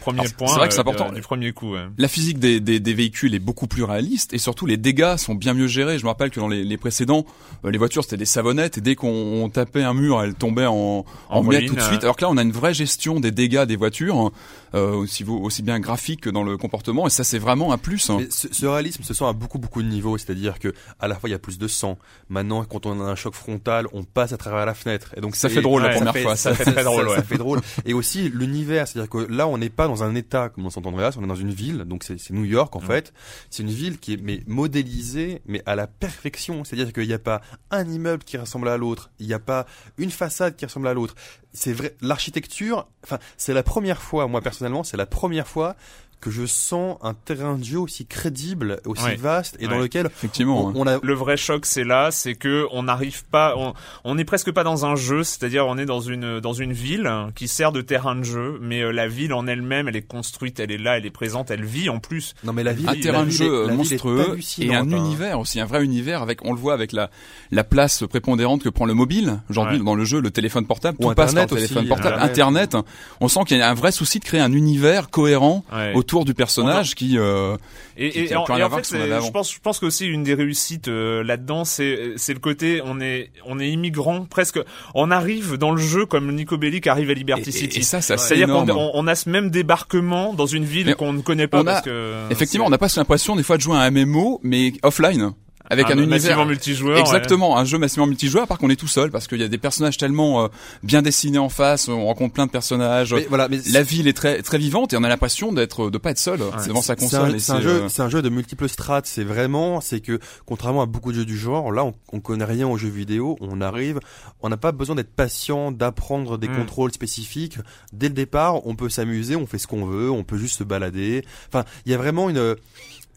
premier 0.00 0.20
Alors, 0.20 0.26
c'est 0.28 0.36
point 0.36 0.54
vrai 0.54 0.68
que 0.68 0.74
c'est 0.74 0.78
euh, 0.80 0.82
important. 0.82 1.12
du 1.12 1.20
premier 1.22 1.52
coup 1.52 1.72
ouais. 1.74 1.86
La 1.96 2.08
physique 2.08 2.38
des, 2.38 2.60
des, 2.60 2.80
des 2.80 2.94
véhicules 2.94 3.34
est 3.34 3.38
beaucoup 3.38 3.66
plus 3.66 3.84
réaliste 3.84 4.34
et 4.34 4.38
surtout 4.38 4.66
les 4.66 4.76
dégâts 4.76 5.16
sont 5.16 5.34
bien 5.34 5.54
mieux 5.54 5.66
gérés. 5.68 5.98
Je 5.98 6.04
me 6.04 6.08
rappelle 6.08 6.30
que 6.30 6.40
dans 6.40 6.48
les, 6.48 6.64
les 6.64 6.76
précédents, 6.76 7.24
les 7.64 7.78
voitures 7.78 8.04
c'était 8.04 8.16
des 8.16 8.24
savonnettes 8.24 8.78
et 8.78 8.80
dès 8.80 8.94
qu'on 8.94 9.08
on 9.08 9.48
tapait 9.48 9.82
un 9.82 9.94
mur, 9.94 10.22
elles 10.22 10.34
tombaient 10.34 10.66
en, 10.66 10.74
en, 10.74 11.04
En 11.28 11.42
miettes 11.42 11.66
tout 11.66 11.74
de 11.74 11.80
suite. 11.80 12.00
euh. 12.02 12.06
Alors 12.06 12.16
que 12.16 12.22
là, 12.22 12.30
on 12.30 12.36
a 12.36 12.42
une 12.42 12.52
vraie 12.52 12.74
gestion 12.74 13.20
des 13.20 13.30
dégâts 13.32 13.64
des 13.64 13.76
voitures, 13.76 14.30
euh, 14.74 14.92
aussi, 14.92 15.24
aussi 15.24 15.62
bien 15.62 15.80
graphique 15.80 16.20
que 16.22 16.30
dans 16.30 16.42
le 16.44 16.56
comportement 16.56 17.06
et 17.06 17.10
ça 17.10 17.24
c'est 17.24 17.38
vraiment 17.38 17.72
un 17.72 17.78
plus. 17.78 18.10
hein. 18.10 18.18
Mais 18.20 18.26
ce, 18.30 18.48
ce 18.52 18.66
réalisme 18.66 19.02
se 19.02 19.14
sent 19.14 19.24
à 19.24 19.32
beaucoup 19.32 19.58
beaucoup 19.58 19.82
de 19.82 19.88
niveaux, 19.88 20.18
c'est-à-dire 20.18 20.58
que 20.58 20.72
à 21.00 21.08
la 21.08 21.14
fois 21.16 21.28
il 21.28 21.32
y 21.32 21.34
a 21.34 21.38
plus 21.38 21.58
de 21.58 21.66
sang. 21.68 21.98
Maintenant, 22.28 22.64
quand 22.64 22.86
on 22.86 23.00
a 23.00 23.04
un 23.04 23.14
choc 23.14 23.34
frontal, 23.34 23.86
on 23.92 24.04
passe 24.04 24.32
à 24.32 24.36
travers 24.36 24.64
la 24.66 24.74
fenêtre, 24.74 25.12
et 25.16 25.20
donc 25.20 25.34
Ça 25.36 25.48
c'est- 25.48 25.56
fait 25.56 25.62
drôle 25.62 25.82
la 25.82 25.90
première 25.90 26.12
fait- 26.12 26.22
fois. 26.22 26.36
ça 26.36 26.54
fait 26.54 26.70
très 26.70 26.84
drôle, 26.84 27.08
ça, 27.10 27.22
fait 27.22 27.38
drôle. 27.38 27.60
Et 27.86 27.94
aussi 27.94 28.28
l'univers, 28.28 28.86
c'est-à-dire 28.86 29.10
que 29.10 29.18
là, 29.30 29.48
on 29.48 29.58
n'est 29.58 29.70
pas 29.70 29.88
dans 29.88 30.02
un 30.04 30.14
état 30.14 30.48
comme 30.50 30.64
dans 30.64 30.70
San 30.70 30.86
Andreas, 30.86 31.14
on 31.18 31.24
est 31.24 31.28
dans 31.28 31.34
une 31.34 31.50
ville, 31.52 31.78
donc 31.86 32.04
c'est 32.04 32.18
c'est 32.20 32.32
New 32.34 32.44
York 32.44 32.74
en 32.76 32.80
fait. 32.80 33.12
C'est 33.50 33.62
une 33.62 33.70
ville 33.70 33.98
qui 33.98 34.14
est 34.14 34.20
mais 34.22 34.42
modélisée, 34.46 35.40
mais 35.46 35.62
à 35.66 35.74
la 35.74 35.86
perfection. 35.86 36.64
C'est-à-dire 36.64 36.92
qu'il 36.92 37.06
n'y 37.06 37.12
a 37.12 37.17
pas 37.18 37.40
un 37.70 37.88
immeuble 37.88 38.24
qui 38.24 38.36
ressemble 38.36 38.68
à 38.68 38.76
l'autre, 38.76 39.10
il 39.18 39.26
n'y 39.26 39.34
a 39.34 39.38
pas 39.38 39.66
une 39.96 40.10
façade 40.10 40.56
qui 40.56 40.64
ressemble 40.64 40.88
à 40.88 40.94
l'autre. 40.94 41.14
C'est 41.52 41.72
vrai, 41.72 41.96
l'architecture. 42.00 42.88
Enfin, 43.04 43.18
c'est 43.36 43.54
la 43.54 43.62
première 43.62 44.02
fois, 44.02 44.26
moi 44.26 44.40
personnellement, 44.40 44.84
c'est 44.84 44.96
la 44.96 45.06
première 45.06 45.48
fois 45.48 45.76
que 46.20 46.30
je 46.30 46.46
sens 46.46 46.96
un 47.02 47.14
terrain 47.14 47.56
de 47.56 47.64
jeu 47.64 47.78
aussi 47.78 48.06
crédible, 48.06 48.80
aussi 48.86 49.04
Ouais. 49.04 49.16
vaste 49.16 49.56
et 49.60 49.68
dans 49.68 49.78
lequel 49.78 50.06
Effectivement. 50.06 50.66
on, 50.66 50.72
on 50.82 50.86
a 50.86 50.98
le 51.02 51.14
vrai 51.14 51.36
choc 51.36 51.64
c'est 51.66 51.84
là 51.84 52.10
c'est 52.10 52.34
que 52.34 52.66
on 52.72 52.82
n'arrive 52.84 53.24
pas 53.26 53.54
on, 53.56 53.74
on 54.04 54.18
est 54.18 54.24
presque 54.24 54.50
pas 54.52 54.64
dans 54.64 54.84
un 54.84 54.96
jeu 54.96 55.22
c'est-à-dire 55.22 55.66
on 55.66 55.78
est 55.78 55.86
dans 55.86 56.00
une 56.00 56.40
dans 56.40 56.52
une 56.52 56.72
ville 56.72 57.08
qui 57.36 57.46
sert 57.48 57.70
de 57.72 57.80
terrain 57.80 58.16
de 58.16 58.24
jeu 58.24 58.58
mais 58.60 58.80
euh, 58.82 58.90
la 58.90 59.06
ville 59.08 59.32
en 59.32 59.46
elle-même 59.46 59.88
elle 59.88 59.96
est 59.96 60.02
construite 60.02 60.58
elle 60.60 60.72
est 60.72 60.78
là 60.78 60.98
elle 60.98 61.06
est 61.06 61.10
présente 61.10 61.50
elle 61.50 61.64
vit 61.64 61.88
en 61.88 62.00
plus 62.00 62.34
non 62.44 62.52
mais 62.52 62.64
la 62.64 62.72
ville, 62.72 62.88
un 62.88 62.94
la 62.94 63.00
terrain 63.00 63.24
de 63.24 63.30
jeu 63.30 63.68
est 63.70 63.74
monstrueux 63.74 64.38
et 64.58 64.74
un 64.74 64.82
hein. 64.82 64.96
univers 64.96 65.38
aussi, 65.38 65.60
un 65.60 65.66
vrai 65.66 65.84
univers 65.84 66.22
avec, 66.22 66.44
on 66.44 66.52
le 66.52 66.58
voit 66.58 66.74
avec 66.74 66.92
la 66.92 67.10
la 67.50 67.64
place 67.64 68.04
prépondérante 68.08 68.62
que 68.62 68.68
prend 68.68 68.86
le 68.86 68.94
mobile 68.94 69.40
aujourd'hui 69.48 69.78
Ouais. 69.78 69.84
dans 69.84 69.94
le 69.94 70.04
jeu, 70.04 70.20
le 70.20 70.30
téléphone 70.30 70.66
portable, 70.66 70.96
Ou 71.00 71.08
tout 71.08 71.14
passe 71.14 71.34
par 71.34 71.46
téléphone 71.46 71.86
portable, 71.88 72.16
Internet. 72.20 72.74
Internet. 72.74 72.86
On 73.20 73.28
sent 73.28 73.40
qu'il 73.46 73.58
y 73.58 73.60
a 73.62 73.70
un 73.70 73.74
vrai 73.74 73.92
souci 73.92 74.18
de 74.18 74.24
créer 74.24 74.40
un 74.40 74.52
univers 74.52 75.10
cohérent 75.10 75.64
Ouais. 75.72 75.92
Autour 76.08 76.24
du 76.24 76.32
personnage 76.32 76.94
qui 76.94 77.18
euh, 77.18 77.56
Et, 77.98 78.10
qui- 78.10 78.18
et, 78.20 78.36
en, 78.36 78.44
à 78.44 78.66
en 78.66 78.70
fait, 78.70 78.96
je 78.96 79.30
pense, 79.30 79.52
je 79.52 79.58
pense 79.60 79.78
qu'aussi 79.78 80.06
une 80.06 80.22
des 80.22 80.32
réussites 80.32 80.88
euh, 80.88 81.22
là-dedans, 81.22 81.64
c'est 81.66 82.12
c'est 82.16 82.32
le 82.32 82.38
côté 82.40 82.80
on 82.84 82.98
est 83.00 83.30
on 83.44 83.60
est 83.60 83.68
immigrant 83.68 84.24
presque. 84.24 84.58
On 84.94 85.10
arrive 85.10 85.56
dans 85.58 85.70
le 85.72 85.80
jeu 85.80 86.06
comme 86.06 86.34
Nico 86.34 86.56
Bellic 86.56 86.86
arrive 86.86 87.10
à 87.10 87.14
Liberty 87.14 87.52
City. 87.52 87.80
et 87.80 87.82
ça, 87.82 88.00
c'est 88.00 88.14
assez 88.14 88.28
C'est-à-dire 88.36 88.48
qu'on 88.48 88.90
on, 88.94 89.06
a 89.06 89.14
ce 89.14 89.28
même 89.28 89.50
débarquement 89.50 90.32
dans 90.32 90.46
une 90.46 90.64
ville 90.64 90.94
qu'on 90.94 91.12
ne 91.12 91.20
connaît 91.20 91.46
pas 91.48 91.58
on 91.58 91.66
a- 91.66 91.72
parce 91.72 91.82
que 91.84 92.14
Effectivement, 92.30 92.64
on 92.66 92.68
c'est- 92.68 92.74
a 92.74 92.78
pas 92.78 92.88
l'impression 92.96 93.36
des 93.36 93.42
fois 93.42 93.56
de 93.58 93.62
jouer 93.62 93.76
à 93.76 93.80
un 93.80 93.90
MMO, 93.90 94.40
mais 94.42 94.72
offline. 94.82 95.32
Avec 95.70 95.86
un, 95.86 95.90
univers 95.98 96.08
massivement 96.08 96.44
multijoueur. 96.46 96.94
ouais. 96.94 97.00
Exactement, 97.00 97.56
un 97.58 97.64
jeu 97.64 97.78
massivement 97.78 98.06
multijoueur, 98.06 98.46
par 98.46 98.58
contre 98.58 98.68
on 98.70 98.72
est 98.72 98.76
tout 98.76 98.88
seul 98.88 99.10
parce 99.10 99.26
qu'il 99.26 99.40
y 99.40 99.44
a 99.44 99.48
des 99.48 99.58
personnages 99.58 99.96
tellement 99.96 100.44
euh, 100.44 100.48
bien 100.82 101.02
dessinés 101.02 101.38
en 101.38 101.48
face, 101.48 101.88
on 101.88 102.04
rencontre 102.06 102.34
plein 102.34 102.46
de 102.46 102.50
personnages. 102.50 103.14
Mais 103.14 103.26
voilà, 103.28 103.48
mais 103.48 103.58
La 103.72 103.82
ville 103.82 104.08
est 104.08 104.12
très 104.16 104.42
très 104.42 104.58
vivante 104.58 104.92
et 104.92 104.96
on 104.96 105.04
a 105.04 105.08
l'impression 105.08 105.52
d'être 105.52 105.90
de 105.90 105.98
pas 105.98 106.10
être 106.10 106.18
seul 106.18 106.40
devant 106.66 106.82
sa 106.82 106.94
C'est 106.94 107.00
console. 107.04 107.34
un, 107.34 107.38
c'est 107.38 107.52
un 107.52 107.60
jeu, 107.60 107.70
euh, 107.82 107.88
c'est 107.88 108.02
un 108.02 108.08
jeu 108.08 108.22
de 108.22 108.28
multiples 108.28 108.68
strates. 108.68 109.06
C'est 109.06 109.24
vraiment, 109.24 109.80
c'est 109.80 110.00
que 110.00 110.18
contrairement 110.46 110.82
à 110.82 110.86
beaucoup 110.86 111.12
de 111.12 111.18
jeux 111.18 111.24
du 111.24 111.38
genre, 111.38 111.72
là, 111.72 111.84
on, 111.84 111.94
on 112.12 112.20
connaît 112.20 112.44
rien 112.44 112.66
aux 112.68 112.76
jeux 112.76 112.88
vidéo. 112.88 113.36
On 113.40 113.60
arrive, 113.60 114.00
on 114.42 114.48
n'a 114.48 114.56
pas 114.56 114.72
besoin 114.72 114.96
d'être 114.96 115.14
patient, 115.14 115.72
d'apprendre 115.72 116.36
des 116.38 116.48
Mm. 116.48 116.56
contrôles 116.56 116.92
spécifiques. 116.92 117.58
Dès 117.92 118.08
le 118.08 118.14
départ, 118.14 118.66
on 118.66 118.74
peut 118.74 118.88
s'amuser, 118.88 119.36
on 119.36 119.46
fait 119.46 119.58
ce 119.58 119.66
qu'on 119.66 119.84
veut, 119.84 120.10
on 120.10 120.24
peut 120.24 120.38
juste 120.38 120.58
se 120.58 120.64
balader. 120.64 121.24
Enfin, 121.48 121.64
il 121.84 121.92
y 121.92 121.94
a 121.94 121.98
vraiment 121.98 122.30
une 122.30 122.56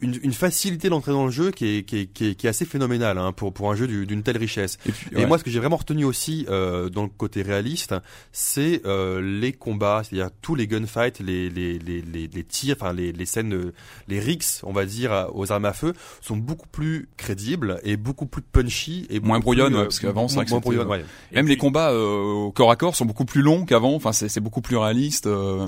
une, 0.02 0.20
une 0.24 0.34
facilité 0.34 0.90
d'entrer 0.90 1.12
dans 1.12 1.26
le 1.26 1.32
jeu 1.32 1.52
qui 1.52 1.78
est, 1.78 1.84
qui 1.84 2.00
est, 2.00 2.06
qui 2.08 2.28
est, 2.30 2.36
qui 2.36 2.48
est 2.48 2.50
assez 2.50 2.66
phénoménale 2.66 3.18
hein, 3.18 3.32
pour, 3.32 3.54
pour 3.54 3.72
un 3.72 3.76
jeu 3.76 3.88
du- 3.88 4.06
d'une 4.06 4.24
telle 4.24 4.38
richesse. 4.38 4.78
et 4.86 4.92
puis, 4.92 5.08
Et 5.14 5.16
ouais. 5.18 5.26
moi, 5.26 5.38
ce 5.38 5.44
que 5.44 5.50
j'ai 5.52 5.60
vraiment 5.60 5.78
retenu 5.78 6.04
aussi 6.06 6.46
euh, 6.50 6.90
dans 6.90 7.04
le 7.04 7.10
côté 7.10 7.42
réaliste, 7.42 7.94
c'est 8.32 8.82
euh, 8.86 9.22
les 9.22 9.54
combats, 9.54 10.02
c'est-à-dire 10.04 10.30
tous 10.42 10.56
les 10.56 10.68
gunfights, 10.68 11.20
les 11.20 11.50
les 11.50 11.78
les 11.80 12.02
les, 12.02 12.28
les 12.28 12.44
tirs, 12.44 12.76
enfin 12.80 12.94
les 12.94 13.12
les 13.12 13.26
scènes, 13.26 13.72
les 14.08 14.20
rixes, 14.20 14.62
on 14.64 14.72
va 14.74 14.86
dire, 14.86 15.28
aux 15.34 15.52
armes 15.52 15.66
à 15.66 15.74
feu, 15.74 15.94
sont 16.22 16.38
beaucoup 16.38 16.68
plus 16.68 17.10
crédibles 17.18 17.80
et 17.84 17.98
beaucoup 17.98 18.26
plus 18.26 18.42
punchy 18.42 19.06
et 19.10 19.20
Moins 19.20 19.40
brouillonnes, 19.40 19.74
euh, 19.76 19.78
ouais, 19.80 19.84
parce 19.84 20.00
qu'avant, 20.00 20.28
c'est 20.28 20.36
moins 20.36 20.46
c'était, 20.46 20.60
brouillonnes, 20.62 20.88
euh, 20.88 20.92
ouais. 20.92 21.06
Même 21.34 21.48
les 21.48 21.58
combats 21.58 21.92
euh, 21.92 22.46
au 22.46 22.52
corps 22.52 22.72
à 22.72 22.76
corps 22.76 22.96
sont 22.96 23.06
beaucoup 23.06 23.26
plus 23.26 23.42
longs 23.42 23.66
qu'avant. 23.66 23.94
Enfin, 23.96 24.12
c'est 24.14 24.30
c'est 24.30 24.40
beaucoup 24.42 24.62
plus 24.62 24.78
réaliste. 24.78 25.28
euh. 25.28 25.68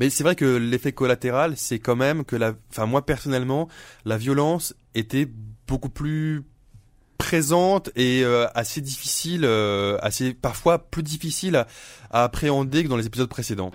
Mais 0.00 0.10
c'est 0.10 0.24
vrai 0.24 0.34
que 0.34 0.56
l'effet 0.56 0.92
collatéral, 0.92 1.54
c'est 1.56 1.78
quand 1.78 1.96
même 1.96 2.24
que 2.24 2.34
la, 2.36 2.54
enfin 2.70 2.86
moi 2.86 3.06
personnellement, 3.06 3.67
la 4.04 4.16
violence 4.16 4.74
était 4.94 5.28
beaucoup 5.66 5.90
plus 5.90 6.44
présente 7.18 7.90
et 7.96 8.22
euh, 8.24 8.46
assez 8.54 8.80
difficile, 8.80 9.44
euh, 9.44 9.98
assez 10.00 10.32
parfois 10.32 10.78
plus 10.78 11.02
difficile 11.02 11.66
à, 12.10 12.24
appréhender 12.24 12.84
que 12.84 12.88
dans 12.88 12.96
les 12.96 13.06
épisodes 13.06 13.28
précédents. 13.28 13.72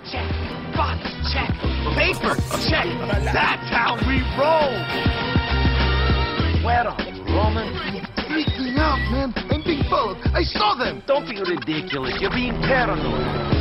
I 10.36 10.44
saw 10.46 10.76
them. 10.76 11.02
Don't 11.06 11.26
be 11.26 11.40
ridiculous. 11.40 12.20
You're 12.20 12.32
being 12.32 12.60
paranoid. 12.62 13.54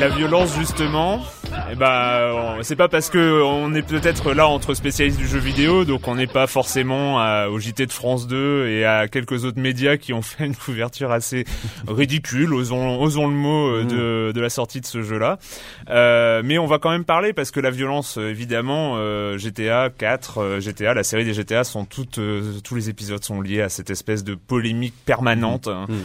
La 0.00 0.08
violence 0.08 0.54
justement, 0.56 1.20
eh 1.70 1.74
ben, 1.76 2.32
on- 2.58 2.62
c'est 2.62 2.76
pas 2.76 2.88
parce 2.88 3.10
que 3.10 3.42
on 3.42 3.74
est 3.74 3.82
peut-être 3.82 4.32
là 4.32 4.46
entre 4.46 4.74
spécialistes 4.74 5.18
du 5.18 5.26
jeu 5.26 5.38
vidéo, 5.38 5.84
donc 5.84 6.06
on 6.08 6.14
n'est 6.14 6.26
pas 6.26 6.46
forcément 6.46 7.20
à- 7.20 7.48
au 7.48 7.58
JT 7.58 7.86
de 7.86 7.92
France 7.92 8.26
2 8.26 8.66
et 8.68 8.84
à 8.84 9.08
quelques 9.08 9.44
autres 9.44 9.58
médias 9.60 9.96
qui 9.96 10.12
ont 10.12 10.22
fait 10.22 10.46
une 10.46 10.56
couverture 10.56 11.10
assez 11.12 11.44
ridicule, 11.88 12.52
osons, 12.54 13.00
osons 13.00 13.28
le 13.28 13.34
mot, 13.34 13.68
euh, 13.68 13.84
de, 13.84 14.32
de 14.32 14.40
la 14.40 14.50
sortie 14.50 14.80
de 14.80 14.86
ce 14.86 15.02
jeu-là. 15.02 15.38
Euh, 15.90 16.42
mais 16.44 16.58
on 16.58 16.66
va 16.66 16.78
quand 16.78 16.90
même 16.90 17.04
parler 17.04 17.32
parce 17.32 17.50
que 17.50 17.60
la 17.60 17.70
violence, 17.70 18.18
euh, 18.18 18.30
évidemment, 18.30 18.94
euh, 18.96 19.38
GTA 19.38 19.90
4, 19.96 20.38
euh, 20.38 20.60
GTA, 20.60 20.94
la 20.94 21.02
série 21.04 21.24
des 21.24 21.34
GTA 21.34 21.64
sont 21.64 21.84
toutes, 21.84 22.18
euh, 22.18 22.42
tous 22.62 22.74
les 22.74 22.88
épisodes 22.90 23.22
sont 23.24 23.40
liés 23.40 23.62
à 23.62 23.68
cette 23.68 23.90
espèce 23.90 24.24
de 24.24 24.34
polémique 24.34 24.94
permanente. 25.06 25.68
hein. 25.68 25.86
Mhm. 25.88 26.02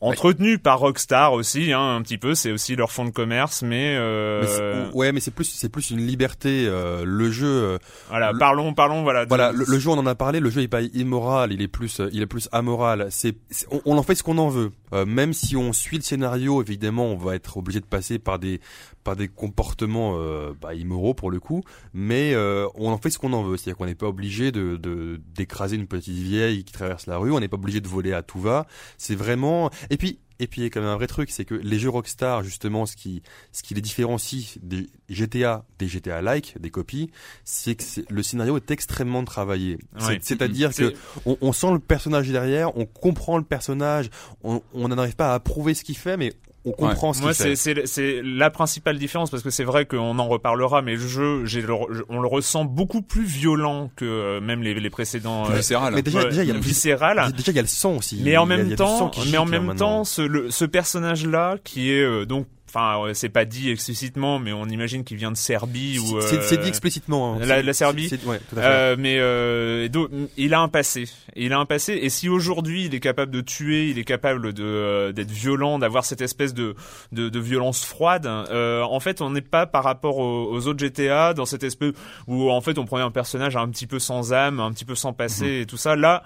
Entretenu 0.00 0.58
par 0.58 0.78
Rockstar 0.78 1.32
aussi, 1.34 1.72
hein, 1.72 1.96
un 1.96 2.02
petit 2.02 2.16
peu, 2.18 2.34
c'est 2.34 2.52
aussi 2.52 2.74
leur 2.76 2.90
fond 2.90 3.04
de 3.04 3.10
commerce, 3.10 3.62
mais, 3.62 3.96
euh, 3.98 4.86
Mais 4.88 4.94
ouais, 4.94 5.12
mais 5.12 5.20
c'est 5.20 5.30
plus 5.30 5.44
c'est 5.44 5.68
plus 5.68 5.90
une 5.90 6.06
liberté. 6.06 6.66
euh, 6.66 7.02
le 7.04 7.30
jeu, 7.30 7.46
euh, 7.46 7.78
voilà, 8.08 8.32
le- 8.32 8.38
parlons, 8.38 8.72
parlons, 8.72 9.02
voilà. 9.02 9.26
voilà, 9.26 9.52
le, 9.52 9.64
le 9.68 9.78
jeu 9.78 9.90
on 9.90 9.98
en 9.98 10.06
a 10.06 10.14
parlé. 10.14 10.40
Le 10.40 10.48
jeu 10.50 10.62
est 10.62 10.68
pas 10.68 10.80
immoral, 10.82 11.52
il 11.52 11.60
est 11.62 11.68
plus 11.68 12.00
euh, 12.00 12.08
il 12.12 12.22
est 12.22 12.26
plus 12.26 12.48
amoral. 12.52 13.08
C'est 13.10 13.36
on, 13.70 13.80
on 13.84 13.98
en 13.98 14.02
fait 14.02 14.14
ce 14.14 14.22
qu'on 14.22 14.38
en 14.38 14.48
veut. 14.48 14.72
Euh, 14.92 15.06
même 15.06 15.32
si 15.32 15.54
on 15.56 15.72
suit 15.72 15.98
le 15.98 16.02
scénario, 16.02 16.62
évidemment, 16.62 17.06
on 17.06 17.16
va 17.16 17.36
être 17.36 17.58
obligé 17.58 17.78
de 17.80 17.84
passer 17.86 18.18
par 18.18 18.38
des 18.38 18.60
par 19.04 19.16
des 19.16 19.28
comportements 19.28 20.16
euh, 20.18 20.52
bah, 20.60 20.74
immoraux 20.74 21.14
pour 21.14 21.30
le 21.30 21.40
coup. 21.40 21.62
Mais 21.94 22.32
euh, 22.34 22.66
on 22.74 22.90
en 22.90 22.98
fait 22.98 23.10
ce 23.10 23.18
qu'on 23.18 23.32
en 23.32 23.42
veut. 23.42 23.56
C'est-à-dire 23.56 23.76
qu'on 23.76 23.86
n'est 23.86 23.94
pas 23.94 24.08
obligé 24.08 24.50
de 24.52 24.76
de- 24.76 25.20
d'écraser 25.34 25.76
une 25.76 25.86
petite 25.86 26.16
vieille 26.18 26.64
qui 26.64 26.72
traverse 26.72 27.06
la 27.06 27.18
rue. 27.18 27.32
On 27.32 27.40
n'est 27.40 27.48
pas 27.48 27.56
obligé 27.56 27.80
de 27.80 27.88
voler 27.88 28.12
à 28.12 28.22
tout 28.22 28.40
va. 28.40 28.66
C'est 28.98 29.14
vraiment 29.14 29.70
et 29.90 29.96
puis 29.96 30.18
et 30.42 30.46
puis 30.46 30.62
il 30.62 30.64
y 30.64 30.66
a 30.66 30.70
quand 30.70 30.80
même 30.80 30.88
un 30.88 30.96
vrai 30.96 31.06
truc, 31.06 31.30
c'est 31.30 31.44
que 31.44 31.54
les 31.54 31.78
jeux 31.78 31.90
Rockstar, 31.90 32.42
justement, 32.42 32.86
ce 32.86 32.96
qui, 32.96 33.22
ce 33.52 33.62
qui 33.62 33.74
les 33.74 33.82
différencie 33.82 34.56
des 34.62 34.88
GTA, 35.10 35.66
des 35.78 35.86
GTA-like, 35.86 36.54
des 36.58 36.70
copies, 36.70 37.10
c'est 37.44 37.74
que 37.74 37.82
le 38.08 38.22
scénario 38.22 38.56
est 38.56 38.70
extrêmement 38.70 39.22
travaillé. 39.22 39.76
Ouais. 40.00 40.18
C'est-à-dire 40.22 40.72
C'est- 40.72 40.92
que 40.92 40.96
on, 41.26 41.36
on 41.42 41.52
sent 41.52 41.72
le 41.74 41.78
personnage 41.78 42.26
derrière, 42.30 42.74
on 42.78 42.86
comprend 42.86 43.36
le 43.36 43.44
personnage, 43.44 44.08
on 44.42 44.62
on 44.72 44.88
n'en 44.88 44.96
arrive 44.96 45.14
pas 45.16 45.32
à 45.32 45.34
approuver 45.34 45.74
ce 45.74 45.84
qu'il 45.84 45.98
fait, 45.98 46.16
mais 46.16 46.32
on 46.64 46.72
comprend 46.72 47.12
ce 47.12 47.22
Moi, 47.22 47.32
c'est 47.32 47.56
c'est 47.56 47.86
c'est 47.86 48.20
la 48.22 48.50
principale 48.50 48.98
différence 48.98 49.30
parce 49.30 49.42
que 49.42 49.50
c'est 49.50 49.64
vrai 49.64 49.86
qu'on 49.86 50.18
en 50.18 50.28
reparlera, 50.28 50.82
mais 50.82 50.92
le 50.92 50.98
jeu, 51.06 51.44
j'ai 51.46 51.62
le- 51.62 51.68
je- 51.90 52.02
on 52.08 52.20
le 52.20 52.28
ressent 52.28 52.64
beaucoup 52.64 53.00
plus 53.02 53.24
violent 53.24 53.90
que 53.96 54.04
euh, 54.04 54.40
même 54.40 54.62
les, 54.62 54.74
les 54.74 54.90
précédents. 54.90 55.48
Euh, 55.50 55.54
viscéral. 55.54 55.94
Mais 55.94 56.02
déjà, 56.02 56.18
ouais, 56.18 56.28
déjà, 56.28 56.42
il 56.42 56.48
y 56.48 56.50
a 56.50 56.54
le 56.54 56.60
viscéral. 56.60 57.32
Déjà, 57.36 57.52
il 57.52 57.56
y 57.56 57.58
a 57.58 57.62
le 57.62 57.68
sang 57.68 57.96
aussi. 57.96 58.20
Mais 58.22 58.36
en 58.36 58.44
même 58.46 58.74
temps, 58.76 59.10
mais 59.30 59.38
en 59.38 59.46
même 59.46 59.74
temps, 59.76 60.04
ce, 60.04 60.22
le- 60.22 60.50
ce 60.50 60.64
personnage-là 60.66 61.56
qui 61.64 61.92
est 61.92 62.02
euh, 62.02 62.24
donc, 62.26 62.46
enfin, 62.72 63.02
euh, 63.04 63.14
c'est 63.14 63.28
pas 63.28 63.44
dit 63.44 63.70
explicitement, 63.70 64.38
mais 64.38 64.52
on 64.52 64.66
imagine 64.66 65.04
qu'il 65.04 65.16
vient 65.16 65.30
de 65.30 65.36
Serbie 65.36 65.98
ou. 65.98 66.20
C'est- 66.22 66.40
c'est 66.42 66.58
euh, 66.58 66.62
dit 66.62 66.68
explicitement. 66.68 67.34
hein. 67.34 67.38
la- 67.44 67.62
la 67.62 67.72
Serbie 67.72 68.08
c'est- 68.08 68.24
ouais, 68.24 68.38
tout 68.48 68.56
à 68.56 68.62
fait. 68.62 68.66
Euh, 68.68 68.96
mais 68.98 69.16
euh, 69.18 69.88
do- 69.88 70.08
il 70.36 70.54
a 70.54 70.60
un 70.60 70.68
passé. 70.68 71.04
Il 71.36 71.52
a 71.52 71.58
un 71.58 71.66
passé. 71.66 71.94
Et 72.00 72.08
si 72.08 72.28
aujourd'hui 72.28 72.84
il 72.86 72.94
est 72.94 73.00
capable 73.00 73.32
de 73.32 73.40
tuer, 73.40 73.88
il 73.90 73.98
est 73.98 74.04
capable 74.04 74.52
de 74.52 74.64
euh, 74.64 75.12
d'être 75.12 75.30
violent, 75.30 75.78
d'avoir 75.78 76.04
cette 76.04 76.20
espèce 76.20 76.54
de 76.54 76.74
de, 77.12 77.28
de 77.28 77.38
violence 77.40 77.84
froide. 77.84 78.26
euh, 78.26 78.82
en 78.82 79.00
fait, 79.00 79.20
on 79.20 79.30
n'est 79.30 79.40
pas 79.40 79.66
par 79.66 79.84
rapport 79.84 80.18
aux, 80.18 80.50
aux 80.52 80.66
autres 80.66 80.78
GTA 80.80 81.34
dans 81.34 81.46
cette 81.46 81.64
espèce 81.64 81.92
où 82.26 82.50
en 82.50 82.60
fait 82.60 82.78
on 82.78 82.84
prenait 82.86 83.02
un 83.04 83.10
personnage 83.10 83.56
un 83.56 83.68
petit 83.68 83.86
peu 83.86 83.98
sans 83.98 84.32
âme, 84.32 84.60
un 84.60 84.72
petit 84.72 84.84
peu 84.84 84.94
sans 84.94 85.12
passé 85.12 85.44
Mhm. 85.44 85.62
et 85.62 85.66
tout 85.66 85.76
ça. 85.76 85.96
Là. 85.96 86.22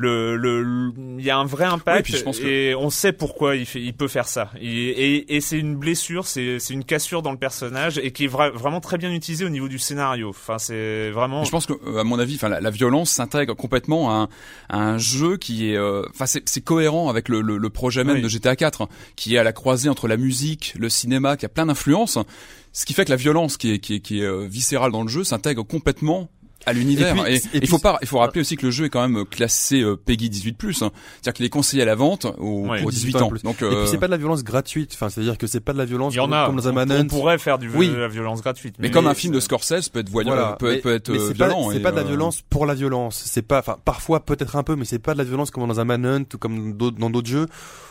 Le, 0.00 0.36
le, 0.36 0.92
il 1.18 1.24
y 1.24 1.30
a 1.30 1.36
un 1.36 1.44
vrai 1.44 1.64
impact 1.64 2.04
puis 2.04 2.14
je 2.16 2.22
pense 2.22 2.38
que- 2.38 2.46
et 2.46 2.74
on 2.76 2.88
sait 2.88 3.12
pourquoi 3.12 3.56
il 3.56 3.66
fait, 3.66 3.80
il 3.82 3.94
peut 3.94 4.06
faire 4.06 4.28
ça. 4.28 4.52
Et, 4.60 4.68
et, 5.16 5.34
et 5.34 5.40
c'est 5.40 5.58
une 5.58 5.74
blessure, 5.74 6.24
c'est, 6.28 6.60
c'est 6.60 6.72
une 6.72 6.84
cassure 6.84 7.20
dans 7.20 7.32
le 7.32 7.36
personnage 7.38 7.98
et 7.98 8.12
qui 8.12 8.24
est 8.26 8.28
vra- 8.32 8.52
vraiment 8.52 8.80
très 8.80 8.96
bien 8.96 9.12
utilisée 9.12 9.44
au 9.44 9.48
niveau 9.48 9.66
du 9.66 9.80
scénario. 9.80 10.28
Enfin, 10.28 10.58
c'est 10.58 11.10
vraiment. 11.10 11.42
Je 11.42 11.50
pense 11.50 11.66
que, 11.66 11.72
euh, 11.86 11.98
à 11.98 12.04
mon 12.04 12.18
avis, 12.20 12.36
enfin, 12.36 12.48
la, 12.48 12.60
la 12.60 12.70
violence 12.70 13.10
s'intègre 13.10 13.54
complètement 13.54 14.10
à 14.12 14.14
un, 14.14 14.28
à 14.68 14.78
un 14.78 14.98
jeu 14.98 15.36
qui 15.36 15.70
est, 15.72 15.76
euh, 15.76 16.04
enfin, 16.10 16.26
c'est 16.26 16.48
c'est 16.48 16.62
cohérent 16.62 17.08
avec 17.08 17.28
le, 17.28 17.40
le, 17.40 17.56
le 17.58 17.70
projet 17.70 18.04
même 18.04 18.16
Oui. 18.16 18.22
de 18.22 18.28
GTA 18.28 18.54
4, 18.54 18.82
hein, 18.82 18.88
qui 19.16 19.34
est 19.34 19.38
à 19.38 19.42
la 19.42 19.52
croisée 19.52 19.88
entre 19.88 20.06
la 20.06 20.16
musique, 20.16 20.74
le 20.78 20.88
cinéma, 20.88 21.36
qui 21.36 21.44
a 21.44 21.48
plein 21.48 21.66
d'influences. 21.66 22.18
Ce 22.72 22.84
qui 22.86 22.92
fait 22.94 23.04
que 23.04 23.10
la 23.10 23.16
violence 23.16 23.56
qui 23.56 23.72
est, 23.72 23.78
qui 23.80 23.94
est, 23.96 24.00
qui 24.00 24.20
est 24.20 24.24
euh, 24.24 24.46
viscérale 24.46 24.92
dans 24.92 25.02
le 25.02 25.08
jeu 25.08 25.24
s'intègre 25.24 25.64
complètement 25.66 26.28
à 26.66 26.72
l'univers. 26.72 27.26
Et 27.26 27.34
Et, 27.34 27.36
et 27.36 27.40
il 27.62 27.68
faut 27.68 27.78
pas, 27.78 27.98
il 28.02 28.08
faut 28.08 28.18
rappeler 28.18 28.40
aussi 28.42 28.56
que 28.56 28.66
le 28.66 28.70
jeu 28.72 28.86
est 28.86 28.90
quand 28.90 29.06
même 29.06 29.24
classé 29.24 29.80
euh, 29.80 29.96
Peggy 29.96 30.28
18+. 30.28 30.52
Hein. 30.84 30.90
C'est-à-dire 31.22 31.32
qu'il 31.32 31.44
est 31.46 31.50
conseillé 31.50 31.82
à 31.82 31.86
la 31.86 31.94
vente 31.94 32.26
aux, 32.38 32.66
Ouais, 32.68 32.82
aux 32.82 32.90
18 32.90 33.16
ans. 33.16 33.28
plus. 33.28 33.42
Donc, 33.42 33.62
Et 33.62 33.64
euh, 33.64 33.82
puis 33.82 33.90
c'est 33.90 33.98
pas 33.98 34.06
de 34.06 34.10
la 34.12 34.16
violence 34.18 34.42
gratuite. 34.44 34.90
Enfin, 34.94 35.08
c'est-à-dire 35.08 35.38
que 35.38 35.46
c'est 35.46 35.60
pas 35.60 35.72
de 35.72 35.78
la 35.78 35.84
violence 35.84 36.12
Il 36.14 36.16
y 36.16 36.20
en 36.20 36.24
comme, 36.24 36.32
a. 36.34 36.46
comme 36.46 36.56
dans 36.56 36.68
un 36.68 36.72
on, 36.72 36.74
Manhunt. 36.74 37.00
on 37.04 37.06
pourrait 37.06 37.38
faire 37.38 37.58
du, 37.58 37.70
Oui. 37.74 37.88
de 37.88 37.94
la 37.96 38.08
violence 38.08 38.42
gratuite. 38.42 38.74
mais 38.78 38.90
comme 38.90 39.06
un 39.06 39.14
film 39.14 39.32
de 39.34 39.40
Scorsese 39.40 39.88
peut 39.88 40.00
être 40.00 40.10
voyant, 40.10 40.30
Voilà. 40.34 40.56
peut, 40.58 40.72
Mais- 40.72 40.78
peut 40.78 40.94
être 40.94 41.10
mais 41.10 41.18
euh, 41.18 41.28
c'est 41.28 41.38
pas, 41.38 41.48
violent. 41.48 41.70
c'est 41.70 41.76
et, 41.78 41.80
pas 41.80 41.90
de 41.90 41.96
la 41.96 42.02
euh, 42.02 42.06
violence 42.06 42.42
pour 42.50 42.66
la 42.66 42.74
violence. 42.74 43.22
C'est 43.24 43.42
pas, 43.42 43.60
enfin, 43.60 43.76
parfois 43.84 44.24
peut-être 44.24 44.56
un 44.56 44.62
peu, 44.62 44.76
mais 44.76 44.84
c'est 44.84 44.98
pas 44.98 45.12
de 45.14 45.18
la 45.18 45.24
violence 45.24 45.50
comme 45.50 45.66
dans 45.66 45.80
un 45.80 45.84
Manhunt 45.84 46.24
ou 46.34 46.38
comme 46.38 46.76
dans 46.76 47.10
d'autres 47.10 47.28
jeux 47.28 47.46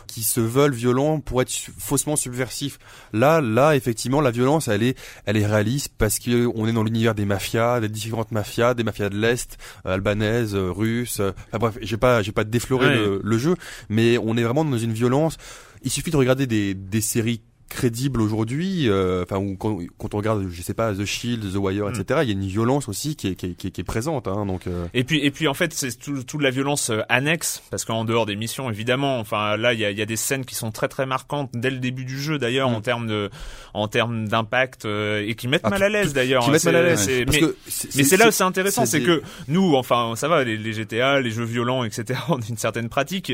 qui 0.06 0.22
se 0.22 0.40
veulent 0.40 0.72
violents 0.74 1.20
pour 1.20 1.42
être 1.42 1.52
faussement 1.78 2.16
subversifs. 2.16 2.78
Là, 3.12 3.40
là, 3.42 3.76
effectivement, 3.76 4.20
la 4.22 4.30
violence, 4.30 4.68
elle 4.68 4.82
est, 4.82 4.96
elle 5.26 5.36
est 5.36 5.46
réaliste 5.46 5.92
parce 5.98 6.18
que 6.18 6.46
on 6.54 6.66
est 6.66 6.72
dans 6.72 6.82
l'univers 6.82 7.14
des 7.14 7.24
mafias, 7.26 7.80
des 7.80 7.88
différentes 7.90 8.30
mafias, 8.32 8.57
des 8.74 8.84
mafias 8.84 9.08
de 9.08 9.16
l'est, 9.18 9.56
euh, 9.86 9.94
albanaises, 9.94 10.54
euh, 10.54 10.70
russes. 10.70 11.20
euh, 11.20 11.32
enfin 11.48 11.58
bref, 11.58 11.78
j'ai 11.80 11.96
pas, 11.96 12.22
j'ai 12.22 12.32
pas 12.32 12.44
défloré 12.44 12.86
Ouais. 12.86 12.94
le, 12.94 13.20
le 13.22 13.38
jeu, 13.38 13.54
mais 13.88 14.18
on 14.18 14.36
est 14.36 14.42
vraiment 14.42 14.64
dans 14.64 14.78
une 14.78 14.92
violence. 14.92 15.36
Il 15.82 15.90
suffit 15.90 16.10
de 16.10 16.16
regarder 16.16 16.46
des, 16.46 16.74
des 16.74 17.00
séries 17.00 17.40
crédibles 17.68 18.20
aujourd'hui, 18.22 18.88
euh, 18.88 19.22
enfin 19.22 19.36
ou 19.38 19.56
quand, 19.56 19.78
quand 19.98 20.14
on 20.14 20.16
regarde, 20.18 20.46
je 20.50 20.62
sais 20.62 20.74
pas, 20.74 20.92
The 20.94 21.04
Shield, 21.04 21.52
The 21.52 21.56
Wire, 21.56 21.86
Mm. 21.86 22.00
etc. 22.00 22.20
Il 22.22 22.28
y 22.28 22.30
a 22.30 22.34
une 22.34 22.46
violence 22.46 22.88
aussi 22.88 23.14
qui 23.16 23.28
est, 23.28 23.34
qui 23.34 23.46
est, 23.46 23.54
qui 23.54 23.66
est, 23.68 23.70
qui 23.70 23.80
est 23.80 23.84
présente, 23.84 24.26
hein, 24.28 24.46
donc. 24.46 24.66
euh, 24.66 24.86
Et 24.94 25.04
puis, 25.04 25.18
et 25.24 25.30
puis 25.30 25.48
en 25.48 25.54
fait, 25.54 25.72
c'est 25.74 25.96
tout, 25.98 26.22
toute 26.22 26.42
la 26.42 26.50
violence 26.50 26.90
euh, 26.90 27.00
annexe, 27.08 27.62
parce 27.70 27.84
qu'en 27.84 28.04
dehors 28.04 28.26
des 28.26 28.36
missions, 28.36 28.70
évidemment, 28.70 29.18
enfin 29.20 29.56
là, 29.56 29.74
il 29.74 29.80
y 29.80 29.84
a, 29.84 29.90
y 29.90 30.00
a 30.02 30.06
des 30.06 30.16
scènes 30.16 30.44
qui 30.44 30.54
sont 30.54 30.70
très 30.70 30.88
très 30.88 31.06
marquantes 31.06 31.50
dès 31.54 31.70
le 31.70 31.78
début 31.78 32.04
du 32.04 32.18
jeu, 32.20 32.38
d'ailleurs, 32.38 32.70
Mm. 32.70 32.74
en 32.74 32.80
termes 32.80 33.06
de, 33.06 33.30
en 33.74 33.86
termes 33.88 34.28
d'impact, 34.28 34.84
euh, 34.86 35.24
et 35.26 35.34
qui 35.34 35.46
mettent 35.48 35.60
Ah, 35.64 35.70
mal 35.70 35.78
tout- 35.80 35.84
à 35.84 35.88
l'aise 35.88 36.12
d'ailleurs. 36.14 36.42
qui 36.44 36.48
hein, 36.50 36.52
mettent 36.52 36.64
mal 36.64 36.76
à 36.76 36.82
l'aise. 36.82 37.06
mais- 37.08 37.24
c'est- 37.68 37.96
Mais 37.96 38.04
c'est 38.04 38.16
là 38.16 38.28
où 38.28 38.30
c'est- 38.30 38.42
intéressant, 38.44 38.86
c'est 38.86 39.00
des- 39.00 39.06
que 39.06 39.22
nous, 39.48 39.74
enfin, 39.74 40.14
ça 40.16 40.28
va, 40.28 40.42
les, 40.44 40.56
les 40.56 40.72
GTA, 40.72 41.20
les 41.20 41.30
jeux 41.30 41.44
violents, 41.44 41.84
etc., 41.84 42.18
on 42.28 42.36
a 42.36 42.46
une 42.48 42.56
certaine 42.56 42.88
pratique, 42.88 43.32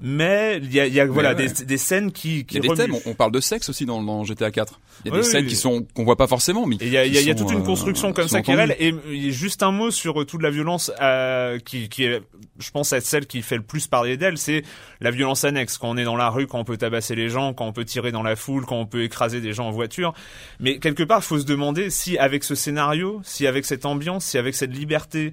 mais 0.00 0.58
il 0.62 0.72
y 0.72 0.80
a, 0.80 0.86
y 0.86 1.00
a 1.00 1.06
voilà 1.06 1.34
ouais. 1.34 1.46
des, 1.48 1.64
des 1.64 1.78
scènes 1.78 2.12
qui, 2.12 2.44
qui 2.44 2.56
Il 2.56 2.64
y 2.64 2.66
a 2.66 2.70
des 2.74 2.76
thèmes, 2.76 2.94
on, 2.94 3.10
on 3.10 3.14
parle 3.14 3.32
de 3.32 3.40
sexe 3.40 3.68
aussi 3.74 3.86
dans, 3.86 4.02
dans 4.02 4.24
GTA 4.24 4.50
4. 4.50 4.80
Il 5.04 5.08
y 5.08 5.10
a 5.10 5.14
Oui, 5.14 5.20
des 5.22 5.26
scènes 5.28 5.42
oui. 5.44 5.50
qui 5.50 5.56
sont 5.56 5.84
qu'on 5.94 6.04
voit 6.04 6.16
pas 6.16 6.26
forcément, 6.28 6.64
mais 6.66 6.76
il 6.80 6.88
y 6.88 6.96
a, 6.96 7.04
il 7.04 7.12
y 7.12 7.18
a- 7.18 7.20
il 7.20 7.26
y 7.26 7.30
a 7.30 7.34
qui 7.34 7.42
toute 7.42 7.50
une 7.52 7.60
euh, 7.60 7.64
construction 7.64 8.12
comme 8.12 8.28
ça 8.28 8.40
qui 8.42 8.52
est 8.52 8.54
réelle. 8.54 8.76
Et 8.78 9.30
juste 9.32 9.62
un 9.62 9.72
mot 9.72 9.90
sur 9.90 10.20
euh, 10.20 10.24
toute 10.24 10.42
la 10.42 10.50
violence 10.50 10.92
euh, 11.02 11.58
qui, 11.58 11.88
qui 11.88 12.04
est, 12.04 12.22
je 12.58 12.70
pense, 12.70 12.92
être 12.92 13.04
celle 13.04 13.26
qui 13.26 13.42
fait 13.42 13.56
le 13.56 13.62
plus 13.62 13.86
parler 13.88 14.16
d'elle, 14.16 14.38
c'est 14.38 14.62
la 15.00 15.10
violence 15.10 15.44
annexe. 15.44 15.76
Quand 15.78 15.90
on 15.90 15.96
est 15.96 16.04
dans 16.04 16.16
la 16.16 16.30
rue, 16.30 16.46
quand 16.46 16.58
on 16.60 16.64
peut 16.64 16.76
tabasser 16.76 17.14
les 17.16 17.28
gens, 17.28 17.52
quand 17.52 17.66
on 17.66 17.72
peut 17.72 17.84
tirer 17.84 18.12
dans 18.12 18.22
la 18.22 18.36
foule, 18.36 18.64
quand 18.64 18.76
on 18.78 18.86
peut 18.86 19.02
écraser 19.02 19.40
des 19.40 19.52
gens 19.52 19.66
en 19.66 19.72
voiture. 19.72 20.14
Mais 20.60 20.78
quelque 20.78 21.02
part, 21.02 21.24
faut 21.24 21.38
se 21.40 21.44
demander 21.44 21.90
si 21.90 22.16
avec 22.18 22.44
ce 22.44 22.54
scénario, 22.54 23.20
si 23.24 23.46
avec 23.46 23.64
cette 23.64 23.84
ambiance, 23.86 24.24
si 24.24 24.38
avec 24.38 24.54
cette 24.54 24.74
liberté, 24.74 25.32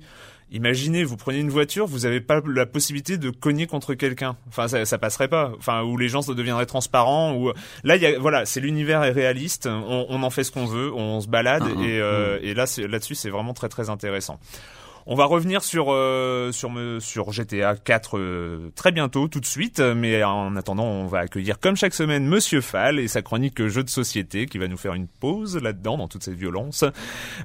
Imaginez, 0.52 1.06
vous 1.06 1.16
prenez 1.16 1.40
une 1.40 1.50
voiture, 1.50 1.88
vous 1.88 2.00
n'avez 2.00 2.20
pas 2.20 2.42
la 2.46 2.66
possibilité 2.66 3.18
de 3.18 3.30
cogner 3.30 3.68
contre 3.68 3.94
quelqu'un. 3.94 4.36
Enfin, 4.50 4.68
ça, 4.68 4.84
ça 4.84 4.98
passerait 4.98 5.30
pas. 5.30 5.54
Enfin, 5.58 5.84
où 5.84 5.98
les 5.98 6.10
gens 6.10 6.22
se 6.22 6.34
deviendraient 6.34 6.66
transparents. 6.66 7.34
Ou 7.34 7.54
là, 7.84 7.96
y 7.96 8.06
a, 8.06 8.20
voilà, 8.20 8.46
c'est 8.46 8.60
l'univers 8.60 9.04
est 9.04 9.12
réaliste. 9.12 9.68
On, 9.68 10.06
on 10.10 10.24
en 10.24 10.30
fait 10.30 10.44
ce 10.44 10.52
qu'on 10.52 10.66
veut, 10.66 10.92
on 10.94 11.22
se 11.22 11.28
balade 11.28 11.62
Mhm, 11.64 11.84
et, 11.84 12.00
euh, 12.00 12.40
et 12.42 12.54
là, 12.54 12.66
là-dessus, 12.78 13.16
c'est 13.16 13.30
vraiment 13.30 13.54
très 13.54 13.70
très 13.70 13.90
intéressant. 13.90 14.40
On 15.14 15.16
va 15.16 15.26
revenir 15.26 15.62
sur 15.62 15.88
euh, 15.90 16.54
sur 16.54 16.72
sur 17.02 17.34
GTA 17.34 17.76
4 17.76 18.18
euh, 18.18 18.72
très 18.76 18.94
bientôt, 18.94 19.28
tout 19.28 19.42
de 19.42 19.46
suite. 19.46 19.82
Mais 19.82 20.24
en 20.24 20.56
attendant, 20.56 20.86
on 20.86 21.06
va 21.06 21.20
accueillir 21.20 21.60
comme 21.60 21.76
chaque 21.76 21.94
semaine 21.94 22.26
Monsieur 22.26 22.62
Fall 22.62 22.98
et 22.98 23.10
sa 23.10 23.22
chronique 23.22 23.68
jeux 23.68 23.84
de 23.84 23.90
société 23.90 24.46
qui 24.46 24.58
va 24.58 24.70
nous 24.70 24.78
faire 24.78 24.94
une 24.94 25.10
pause 25.10 25.58
là-dedans 25.58 25.98
dans 25.98 26.08
toute 26.08 26.24
cette 26.24 26.36
violence. 26.36 26.86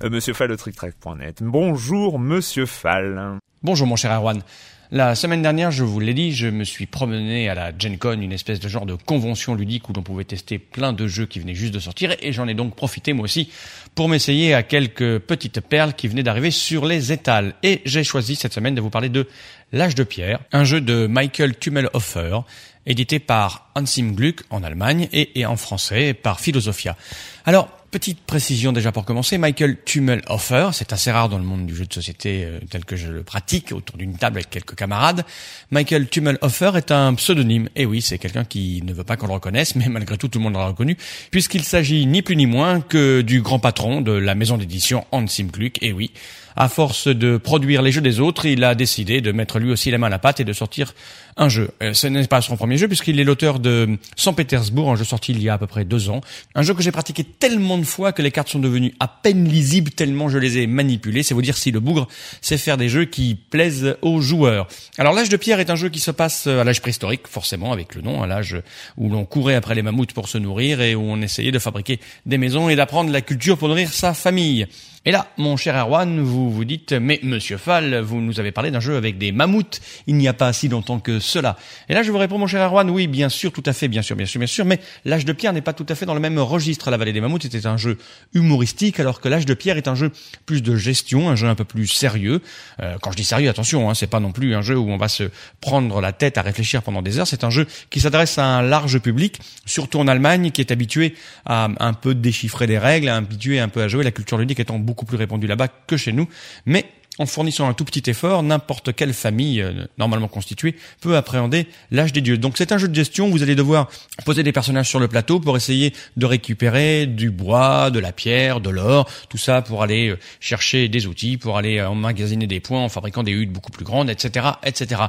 Euh, 0.04 0.11
Monsieur 0.11 0.32
Fall 0.32 0.46
de 0.46 0.54
TrickTrack.net. 0.54 1.42
Bonjour 1.42 2.20
Monsieur 2.20 2.66
Fall. 2.66 3.40
Bonjour 3.64 3.88
mon 3.88 3.96
cher 3.96 4.12
Erwan. 4.12 4.44
La 4.93 5.16
semaine 5.16 5.43
dernière, 5.43 5.73
je 5.73 5.83
vous 5.83 5.99
l'ai 5.99 6.14
dit, 6.14 6.33
je 6.33 6.47
me 6.47 6.62
suis 6.62 6.87
promené 6.87 7.49
à 7.49 7.57
la 7.57 7.73
Gen 7.76 7.99
Con, 7.99 8.21
une 8.21 8.31
espèce 8.31 8.61
de 8.61 8.69
genre 8.69 8.87
de 8.87 8.95
convention 8.95 9.57
ludique 9.57 9.88
où 9.88 9.93
l'on 9.93 10.05
pouvait 10.05 10.23
tester 10.23 10.61
plein 10.61 10.93
de 10.93 11.09
jeux 11.09 11.26
qui 11.26 11.40
venaient 11.40 11.57
juste 11.57 11.75
de 11.75 11.81
sortir 11.81 12.14
et 12.21 12.33
j'en 12.33 12.47
ai 12.47 12.55
donc 12.55 12.76
profité 12.76 13.12
moi 13.12 13.25
aussi 13.25 13.50
pour 13.97 14.09
m'essayer 14.09 14.55
à 14.55 14.62
quelques 14.62 15.19
petites 15.19 15.61
perles 15.61 15.95
qui 15.95 16.07
venaient 16.07 16.23
d'arriver 16.23 16.52
sur 16.52 16.87
les 16.87 17.11
étals. 17.11 17.55
Et 17.64 17.83
j'ai 17.85 18.05
choisi 18.05 18.37
cette 18.37 18.52
semaine 18.52 18.76
de 18.76 18.81
vous 18.81 18.90
parler 18.90 19.09
de 19.09 19.26
L'âge 19.73 19.97
de 19.97 20.05
pierre, 20.05 20.38
un 20.52 20.62
jeu 20.62 20.81
de 20.81 21.09
Michael 21.09 21.57
Tummelhofer, 21.57 22.38
édité 22.87 23.19
par 23.19 23.69
Hansim 23.75 24.14
Gluck 24.14 24.45
en 24.50 24.62
Allemagne 24.62 25.09
et, 25.12 25.40
et 25.40 25.45
en 25.45 25.57
français 25.57 26.14
par 26.14 26.38
Philosophia. 26.38 26.97
Alors, 27.45 27.75
petite 27.90 28.21
précision 28.21 28.73
déjà 28.73 28.93
pour 28.93 29.05
commencer, 29.05 29.38
Michael 29.38 29.76
Tummelhofer, 29.85 30.71
c'est 30.73 30.93
assez 30.93 31.11
rare 31.11 31.28
dans 31.28 31.38
le 31.38 31.45
monde 31.45 31.66
du 31.66 31.75
jeu 31.75 31.87
de 31.87 31.93
société 31.93 32.45
euh, 32.45 32.59
tel 32.71 32.85
que 32.85 32.97
je 32.97 33.09
le 33.09 33.23
pratique 33.23 33.73
autour 33.73 33.97
d'une 33.97 34.16
table 34.16 34.38
avec 34.38 34.50
quelques 34.50 34.75
camarades. 34.75 35.25
Michael 35.71 36.09
Tummelhofer 36.09 36.73
est 36.76 36.90
un 36.90 37.14
pseudonyme. 37.14 37.69
Et 37.76 37.87
oui, 37.87 38.02
c'est 38.02 38.19
quelqu'un 38.19 38.45
qui 38.45 38.83
ne 38.85 38.93
veut 38.93 39.05
pas 39.05 39.16
qu'on 39.16 39.26
le 39.26 39.33
reconnaisse, 39.33 39.75
mais 39.76 39.88
malgré 39.88 40.16
tout, 40.16 40.28
tout 40.28 40.38
le 40.38 40.45
monde 40.45 40.55
l'a 40.55 40.66
reconnu, 40.66 40.97
puisqu'il 41.31 41.64
s'agit 41.64 42.07
ni 42.07 42.23
plus 42.23 42.37
ni 42.37 42.47
moins 42.47 42.81
que 42.81 43.21
du 43.23 43.40
grand 43.40 43.59
patron 43.59 44.00
de 44.00 44.12
la 44.12 44.35
maison 44.35 44.57
d'édition 44.57 45.07
Hansim 45.12 45.49
Gluck. 45.49 45.83
Et 45.83 45.93
oui, 45.93 46.12
à 46.57 46.69
force 46.71 47.09
de 47.09 47.37
produire 47.37 47.83
les 47.83 47.93
jeux 47.93 48.00
des 48.00 48.19
autres, 48.19 48.47
il 48.47 48.64
a 48.64 48.75
décidé 48.75 49.21
de 49.21 49.31
mettre 49.31 49.59
lui 49.59 49.71
aussi 49.71 49.90
la 49.90 49.99
main 49.99 50.07
à 50.07 50.11
la 50.11 50.19
pâte 50.19 50.40
et 50.40 50.45
de 50.45 50.52
sortir 50.55 50.95
un 51.37 51.49
jeu. 51.49 51.71
Euh, 51.83 51.93
Ce 51.95 52.07
n'est 52.07 52.26
pas 52.26 52.40
son 52.40 52.57
premier 52.57 52.76
jeu 52.76 52.88
puisqu'il 52.88 53.21
est 53.21 53.25
l'auteur 53.25 53.59
de 53.59 53.99
Saint-Pétersbourg, 54.16 54.90
un 54.90 54.97
jeu 54.97 55.05
sorti 55.05 55.33
il 55.33 55.43
y 55.43 55.49
a 55.49 55.55
à 55.55 55.59
peu 55.59 55.66
près 55.66 55.85
deux 55.85 56.09
ans. 56.09 56.21
Un 56.55 56.62
jeu 56.62 56.75
que 56.75 56.83
j'ai 56.83 56.93
pratiqué 56.93 57.25
tellement 57.25 57.78
de 57.78 57.85
fois 57.85 58.12
que 58.12 58.23
les 58.23 58.31
cartes 58.31 58.49
sont 58.49 58.59
devenues 58.59 58.95
à 59.00 59.09
peine 59.09 59.47
lisibles 59.47 59.90
tellement 59.90 60.28
je 60.28 60.38
les 60.38 60.59
ai 60.59 60.66
manipulées. 60.66 61.23
C'est 61.23 61.35
vous 61.35 61.43
dire 61.43 61.57
si 61.57 61.71
le 61.71 61.81
bougre 61.81 62.09
sait 62.40 62.59
faire 62.59 62.76
des 62.76 62.88
jeux 62.88 63.05
qui 63.05 63.35
plaisent 63.35 63.97
aux 64.02 64.21
joueurs. 64.21 64.66
Alors 64.99 65.12
l'âge 65.12 65.28
de 65.28 65.37
pierre 65.37 65.61
est 65.61 65.71
un 65.71 65.76
jeu 65.76 65.88
qui 65.88 66.00
se 66.00 66.11
passe 66.11 66.47
à 66.47 66.64
l'âge 66.64 66.81
préhistorique, 66.81 67.28
forcément 67.28 67.73
avec 67.73 67.95
le 67.95 68.02
nom, 68.02 68.23
à 68.23 68.26
l'âge 68.26 68.57
où 68.97 69.11
l'on 69.11 69.25
courait 69.25 69.55
après 69.55 69.75
les 69.75 69.83
mammouths 69.83 70.12
pour 70.12 70.28
se 70.28 70.38
nourrir 70.38 70.81
et 70.81 70.95
où 70.95 71.02
on 71.02 71.21
essayait 71.21 71.52
de 71.52 71.59
fabriquer 71.59 72.00
des 72.25 72.38
maisons 72.38 72.69
et 72.69 72.76
d'apprendre 72.76 73.11
la 73.11 73.21
culture 73.21 73.59
pour 73.59 73.69
nourrir 73.69 73.93
sa 73.93 74.14
famille. 74.14 74.66
Et 75.05 75.12
là, 75.12 75.28
mon 75.37 75.57
cher 75.57 75.76
Erwan, 75.76 76.21
vous 76.21 76.50
vous 76.50 76.64
dites, 76.64 76.93
mais 76.93 77.21
monsieur 77.23 77.59
Fall, 77.59 78.00
vous 78.00 78.21
nous 78.21 78.40
avez 78.40 78.50
parlé 78.50 78.73
d'un 78.73 78.81
jeu 78.81 78.97
avec 78.97 79.19
des 79.19 79.31
mammouths 79.31 79.81
il 80.09 80.16
n'y 80.16 80.26
a 80.26 80.33
pas 80.33 80.52
si 80.52 80.66
longtemps 80.66 80.99
que 80.99 81.21
cela. 81.26 81.56
Et 81.88 81.95
là, 81.95 82.02
je 82.02 82.11
vous 82.11 82.18
réponds, 82.18 82.38
mon 82.38 82.47
cher 82.47 82.62
Erwan, 82.62 82.88
oui, 82.90 83.06
bien 83.06 83.28
sûr, 83.28 83.52
tout 83.52 83.62
à 83.66 83.73
fait, 83.73 83.88
bien 83.88 84.02
sûr, 84.02 84.16
bien 84.16 84.26
sûr, 84.26 84.38
bien 84.38 84.47
sûr, 84.47 84.64
mais 84.64 84.80
l'âge 85.04 85.25
de 85.25 85.33
pierre 85.33 85.52
n'est 85.52 85.61
pas 85.61 85.73
tout 85.73 85.87
à 85.88 85.95
fait 85.95 86.06
dans 86.06 86.14
le 86.14 86.21
même 86.21 86.38
registre. 86.38 86.90
La 86.90 86.97
vallée 86.97 87.12
des 87.12 87.21
mammouths 87.21 87.45
était 87.45 87.66
un 87.66 87.76
jeu 87.76 87.99
humoristique, 88.35 89.00
alors 89.00 89.21
que 89.21 89.28
l'âge 89.28 89.47
de 89.47 89.54
pierre 89.54 89.76
est 89.76 89.88
un 89.88 89.95
jeu 89.95 90.12
plus 90.47 90.62
de 90.62 90.76
gestion, 90.76 91.28
un 91.28 91.37
jeu 91.37 91.49
un 91.49 91.54
peu 91.54 91.64
plus 91.64 91.87
sérieux. 91.87 92.40
Euh, 92.80 92.97
quand 93.00 93.12
je 93.12 93.16
dis 93.16 93.25
sérieux, 93.25 93.49
attention, 93.49 93.90
hein, 93.90 93.95
c'est 93.95 94.06
pas 94.06 94.21
non 94.21 94.33
plus 94.33 94.54
un 94.54 94.62
jeu 94.62 94.76
où 94.76 94.88
on 94.90 94.97
va 94.97 95.09
se 95.09 95.24
prendre 95.61 96.00
la 96.00 96.12
tête 96.12 96.38
à 96.38 96.42
réfléchir 96.42 96.83
pendant 96.83 97.03
des 97.03 97.18
heures. 97.18 97.27
C'est 97.27 97.44
un 97.44 97.50
jeu 97.50 97.66
qui 97.90 98.00
s'adresse 98.00 98.38
à 98.38 98.44
un 98.44 98.62
large 98.62 98.98
public, 98.98 99.40
surtout 99.64 99.98
en 99.98 100.09
Allemagne, 100.09 100.50
qui 100.50 100.61
est 100.61 100.70
habitué 100.70 101.14
à 101.44 101.68
un 101.81 101.92
peu 101.92 102.14
déchiffrer 102.14 102.66
des 102.66 102.79
règles, 102.79 103.09
habitué 103.09 103.61
un 103.61 103.68
peu 103.68 103.83
à 103.83 103.88
jouer, 103.88 104.05
la 104.05 104.11
culture 104.11 104.38
ludique 104.38 104.61
étant 104.61 104.79
beaucoup 104.79 105.05
plus 105.05 105.16
répandue 105.16 105.46
là-bas 105.46 105.68
que 105.68 105.96
chez 105.96 106.12
nous. 106.12 106.29
Mais 106.64 106.87
en 107.18 107.26
fournissant 107.26 107.68
un 107.68 107.74
tout 107.74 107.85
petit 107.85 108.11
effort, 108.11 108.42
n'importe 108.42 108.94
quelle 108.94 109.14
famille 109.14 109.61
euh, 109.61 109.87
normalement 109.98 110.29
constituée 110.29 110.76
peut 111.00 111.16
appréhender 111.16 111.66
l'âge 111.90 112.12
des 112.12 112.20
dieux. 112.20 112.38
Donc 112.38 112.59
c'est 112.59 112.72
un 112.72 112.79
jeu 112.79 112.88
de 112.88 112.94
gestion, 112.94 113.31
vous 113.31 113.42
allez 113.42 113.55
devoir 113.55 113.88
poser 114.24 114.42
des 114.42 114.52
personnages 114.52 114.88
sur 114.88 115.00
le 115.00 115.09
plateau 115.09 115.40
pour 115.40 115.57
essayer 115.57 115.92
de 116.16 116.26
récupérer 116.26 117.07
du 117.07 117.31
bois, 117.31 117.90
de 117.90 117.98
la 117.98 118.12
pierre, 118.12 118.61
de 118.61 118.70
l'or, 118.70 119.09
tout 119.29 119.38
ça 119.38 119.62
pour 119.62 119.83
aller 119.83 120.11
euh, 120.11 120.18
chercher 120.40 120.88
des 120.88 121.07
outils, 121.07 121.37
pour 121.37 121.57
aller 121.57 121.79
euh, 121.79 121.88
emmagasiner 121.88 122.46
des 122.46 122.61
points 122.61 122.83
en 122.83 122.88
fabriquant 122.88 123.22
des 123.22 123.33
huttes 123.33 123.52
beaucoup 123.52 123.72
plus 123.72 123.85
grandes, 123.85 124.11
etc., 124.11 124.46
etc. 124.62 125.02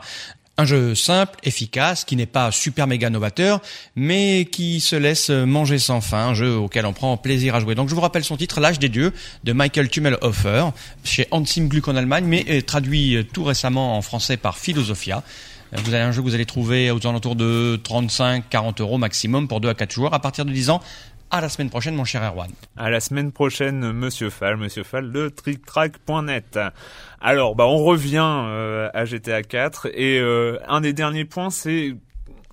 Un 0.60 0.66
jeu 0.66 0.96
simple, 0.96 1.38
efficace, 1.44 2.04
qui 2.04 2.16
n'est 2.16 2.26
pas 2.26 2.52
super 2.52 2.88
méga 2.88 3.12
novateur, 3.12 3.62
mais 3.96 4.46
qui 4.52 4.80
se 4.82 4.96
laisse 4.96 5.30
manger 5.30 5.78
sans 5.78 6.02
fin, 6.02 6.30
un 6.30 6.34
jeu 6.34 6.56
auquel 6.56 6.88
on 6.88 6.94
prend 6.94 7.16
plaisir 7.16 7.54
à 7.54 7.60
jouer. 7.60 7.76
Donc 7.76 7.90
je 7.90 7.94
vous 7.96 8.02
rappelle 8.02 8.24
son 8.24 8.38
titre, 8.38 8.60
L'âge 8.60 8.80
des 8.80 8.90
dieux, 8.90 9.14
de 9.44 9.54
Michael 9.54 9.88
Tummelhofer, 9.88 10.66
chez 11.04 11.28
Hansim 11.30 11.68
Gluck 11.68 11.88
en 11.90 11.96
Allemagne, 11.96 12.26
mais 12.26 12.62
traduit 12.64 13.18
euh, 13.18 13.24
tout 13.24 13.44
récemment 13.44 13.98
en 13.98 14.02
français 14.02 14.36
par 14.36 14.58
Philosophia. 14.58 15.22
Euh, 15.74 15.78
Vous 15.84 15.94
avez 15.94 16.02
un 16.02 16.12
jeu 16.12 16.24
que 16.24 16.28
vous 16.28 16.34
allez 16.34 16.48
trouver 16.48 16.90
aux 16.90 17.06
alentours 17.06 17.36
de 17.36 17.80
35-40 17.84 18.82
euros 18.82 18.98
maximum 18.98 19.48
pour 19.48 19.62
2 19.62 19.70
à 19.70 19.76
4 19.76 19.92
joueurs 19.92 20.16
à 20.16 20.20
partir 20.20 20.44
de 20.44 20.52
10 20.52 20.72
ans. 20.72 20.82
À 21.30 21.42
la 21.42 21.50
semaine 21.50 21.70
prochaine, 21.70 21.94
mon 21.94 22.06
cher 22.06 22.24
Erwan. 22.24 22.50
À 22.78 22.90
la 22.90 23.02
semaine 23.02 23.34
prochaine, 23.34 23.92
Monsieur 23.92 24.30
Fall, 24.30 24.56
Monsieur 24.56 24.84
Fall 24.84 25.12
de 25.12 25.28
TrickTrack.net. 25.28 26.58
Alors, 27.20 27.54
bah, 27.54 27.66
on 27.66 27.84
revient 27.84 28.24
euh, 28.24 28.90
à 28.94 29.04
GTA 29.04 29.44
4 29.44 29.88
et 29.94 30.20
euh, 30.20 30.58
un 30.70 30.80
des 30.80 30.94
derniers 30.94 31.26
points, 31.26 31.50
c'est 31.50 31.96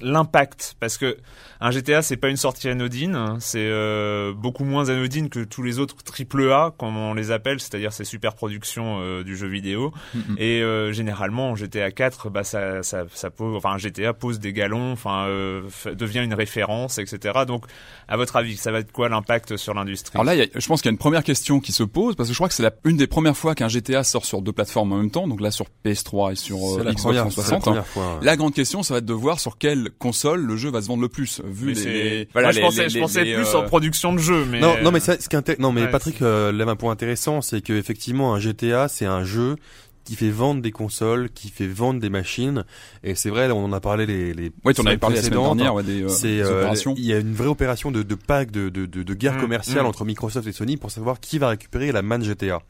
l'impact, 0.01 0.75
parce 0.81 0.99
que 0.99 1.17
un 1.67 1.71
GTA, 1.71 2.03
c'est 2.03 2.17
pas 2.19 2.29
une 2.29 2.37
sortie 2.37 2.69
anodine, 2.69 3.37
c'est 3.41 3.59
euh, 3.59 4.33
beaucoup 4.35 4.65
moins 4.65 4.91
anodine 4.91 5.31
que 5.31 5.41
tous 5.43 5.63
les 5.63 5.79
autres 5.79 5.97
triple 6.05 6.53
A, 6.53 6.75
comme 6.79 6.97
on 6.97 7.15
les 7.15 7.31
appelle, 7.31 7.59
c'est-à-dire 7.59 7.93
ces 7.93 8.05
super 8.05 8.35
productions 8.35 8.99
euh, 9.01 9.25
du 9.25 9.37
jeu 9.37 9.49
vidéo. 9.49 9.93
Et 10.37 10.61
euh, 10.63 10.93
généralement, 10.93 11.57
GTA 11.57 11.91
4, 11.91 12.29
bah 12.29 12.45
ça, 12.45 12.83
ça, 12.83 13.05
ça 13.15 13.31
pose, 13.31 13.57
enfin 13.57 13.79
GTA 13.79 14.13
pose 14.13 14.39
des 14.41 14.53
galons, 14.53 14.93
enfin 14.93 15.25
euh, 15.29 15.63
devient 15.95 16.21
une 16.23 16.35
référence, 16.35 16.99
etc. 16.99 17.41
Donc, 17.47 17.65
à 18.09 18.17
votre 18.19 18.37
avis, 18.37 18.57
ça 18.57 18.71
va 18.71 18.81
être 18.81 18.93
quoi 18.93 19.09
l'impact 19.09 19.57
sur 19.57 19.73
l'industrie? 19.75 20.13
Alors 20.17 20.25
là, 20.25 20.35
il 20.35 20.39
y 20.41 20.43
a- 20.43 20.47
je 20.55 20.67
pense 20.67 20.83
qu'il 20.83 20.89
y 20.91 20.93
a 20.93 20.93
une 20.93 20.99
première 20.99 21.25
question 21.25 21.61
qui 21.61 21.73
se 21.73 21.83
pose 21.83 22.15
parce 22.15 22.29
que 22.29 22.35
je 22.35 22.39
crois 22.39 22.49
que 22.49 22.55
c'est 22.55 22.63
la- 22.63 22.75
une 22.85 22.99
des 22.99 23.07
premières 23.07 23.37
fois 23.37 23.55
qu'un 23.55 23.69
GTA 23.69 24.05
sort 24.05 24.27
sur 24.27 24.43
deux 24.43 24.53
plateformes 24.53 24.93
en 24.93 24.97
même 24.99 25.11
temps, 25.11 25.27
donc 25.27 25.41
là 25.41 25.51
sur 25.51 25.67
PS3 25.85 26.33
et 26.33 26.37
sur 26.37 26.57
euh, 26.59 26.83
la 26.85 26.91
Xbox 26.93 27.03
première, 27.03 27.23
c'est 27.33 27.41
la 27.41 27.59
360. 27.59 27.63
première 27.63 27.87
fois. 27.87 28.19
ouais. 28.19 28.25
La 28.25 28.37
grande 28.37 28.53
question, 28.55 28.83
ça 28.83 28.93
va 28.95 28.99
être 28.99 29.07
de 29.07 29.13
voir 29.15 29.41
sur 29.41 29.57
quelle 29.57 29.91
console 29.99 30.43
le 30.43 30.57
jeu 30.57 30.71
va 30.71 30.83
se 30.83 30.89
vendre 30.89 31.01
le 31.03 31.09
plus, 31.09 31.41
vu 31.55 31.67
Mais 31.69 31.73
les, 31.75 31.81
c'est- 31.81 31.89
les- 31.93 32.29
Moi, 32.35 32.51
je 32.51 32.57
les- 32.57 32.61
pensais, 32.63 32.83
les- 32.85 32.89
je 32.91 32.99
pensais 32.99 33.25
les, 33.25 33.35
plus 33.35 33.47
euh, 33.55 33.59
en 33.59 33.63
production 33.65 34.13
de 34.13 34.19
jeu, 34.19 34.45
mais 34.51 34.61
Non, 34.61 34.75
non, 34.83 34.91
mais 34.91 35.01
ça, 35.01 35.19
ce 35.19 35.29
qui 35.29 35.37
non, 35.59 35.73
mais 35.73 35.83
Ouais, 35.83 35.91
Patrick 35.91 36.21
euh, 36.23 36.53
lève 36.53 36.69
un 36.69 36.77
point 36.77 36.93
intéressant, 36.93 37.41
c'est 37.41 37.61
que 37.63 37.73
effectivement 37.73 38.35
un 38.35 38.41
GTA, 38.41 38.89
c'est 38.89 39.07
un 39.07 39.25
jeu 39.25 39.57
qui 40.05 40.17
fait 40.17 40.31
vendre 40.31 40.61
des 40.63 40.71
consoles, 40.71 41.31
qui 41.31 41.49
fait 41.49 41.67
vendre 41.67 42.01
des 42.01 42.11
machines, 42.11 42.65
et 43.03 43.15
c'est 43.15 43.31
vrai, 43.31 43.51
on 43.51 43.65
en 43.65 43.73
a 43.73 43.81
parlé 43.81 44.07
les, 44.07 44.35
les 44.35 44.53
Ouais, 44.65 44.75
tu 44.75 44.81
en 44.83 44.87
avais 44.87 44.97
parlé 44.99 45.17
la 45.17 45.23
semaine 45.23 45.33
précédentes. 45.39 45.57
dernière, 45.57 45.75
ouais, 45.75 45.83
des, 45.83 46.03
euh, 46.03 46.09
c'est 46.09 46.29
des 46.29 46.41
euh, 46.43 46.59
opérations. 46.61 46.95
il 46.97 47.05
y 47.07 47.13
a 47.13 47.19
une 47.19 47.35
vraie 47.35 47.49
opération 47.49 47.91
de, 47.91 48.03
de 48.03 48.15
pack 48.15 48.51
de, 48.51 48.69
de, 48.69 48.87
de, 48.87 49.03
de 49.03 49.15
guerre 49.15 49.35
Mm, 49.35 49.41
commerciale 49.41 49.85
mm. 49.85 49.87
entre 49.87 50.05
Microsoft 50.05 50.47
et 50.47 50.53
Sony 50.53 50.77
pour 50.77 50.91
savoir 50.91 51.21
qui 51.21 51.39
va 51.39 51.49
récupérer 51.49 51.91
la 51.93 52.03
manne 52.03 52.23
GTA. 52.23 52.61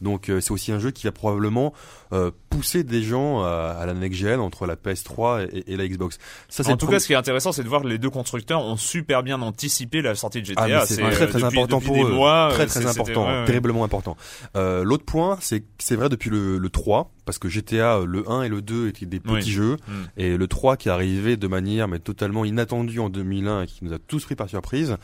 Donc 0.00 0.28
euh, 0.28 0.40
c'est 0.40 0.50
aussi 0.52 0.72
un 0.72 0.78
jeu 0.78 0.90
qui 0.90 1.06
va 1.06 1.12
probablement 1.12 1.72
euh, 2.12 2.30
pousser 2.48 2.82
des 2.84 3.02
gens 3.02 3.42
à, 3.42 3.76
à 3.80 3.86
la 3.86 3.94
next 3.94 4.18
gen 4.18 4.40
entre 4.40 4.66
la 4.66 4.74
PS3 4.76 5.48
et, 5.52 5.72
et 5.72 5.76
la 5.76 5.86
Xbox. 5.86 6.18
Ça 6.48 6.64
c'est 6.64 6.72
en 6.72 6.76
tout 6.76 6.86
cas, 6.86 6.98
ce 6.98 7.06
qui 7.06 7.12
est 7.12 7.16
intéressant, 7.16 7.52
c'est 7.52 7.62
de 7.62 7.68
voir 7.68 7.82
que 7.82 7.88
les 7.88 7.98
deux 7.98 8.10
constructeurs 8.10 8.62
ont 8.64 8.76
super 8.76 9.22
bien 9.22 9.40
anticipé 9.42 10.02
la 10.02 10.14
sortie 10.14 10.40
de 10.40 10.46
GTA. 10.46 10.62
Ah, 10.80 10.86
c'est 10.86 10.96
très 10.96 11.04
euh, 11.04 11.10
très 11.10 11.26
depuis- 11.26 11.44
important 11.44 11.78
depuis 11.78 11.90
pour 11.90 12.06
eux. 12.06 12.12
mois, 12.12 12.48
très 12.52 12.64
euh, 12.64 12.66
très 12.66 12.86
important, 12.86 13.26
ouais, 13.26 13.40
ouais. 13.40 13.44
terriblement 13.44 13.84
important. 13.84 14.16
Euh, 14.56 14.82
L'autre 14.84 15.04
point, 15.04 15.38
c'est 15.40 15.62
c'est 15.78 15.96
vrai 15.96 16.08
depuis 16.08 16.30
le, 16.30 16.58
le 16.58 16.68
3, 16.70 16.79
parce 17.24 17.38
que 17.38 17.48
GTA 17.48 17.98
euh, 17.98 18.06
le 18.06 18.28
1 18.28 18.42
et 18.44 18.48
le 18.48 18.62
2 18.62 18.88
étaient 18.88 19.06
des 19.06 19.20
petits 19.20 19.32
Oui. 19.34 19.42
jeux, 19.42 19.76
Mm. 19.88 19.92
et 20.16 20.36
le 20.36 20.46
3 20.48 20.76
qui 20.76 20.88
est 20.88 20.92
arrivé 20.92 21.36
de 21.36 21.46
manière 21.46 21.88
mais 21.88 21.98
totalement 21.98 22.44
inattendue 22.44 22.98
en 23.00 23.08
2001 23.08 23.62
et 23.62 23.66
qui 23.66 23.84
nous 23.84 23.92
a 23.92 23.98
tous 23.98 24.24
pris 24.24 24.34
par 24.36 24.48
surprise. 24.48 24.96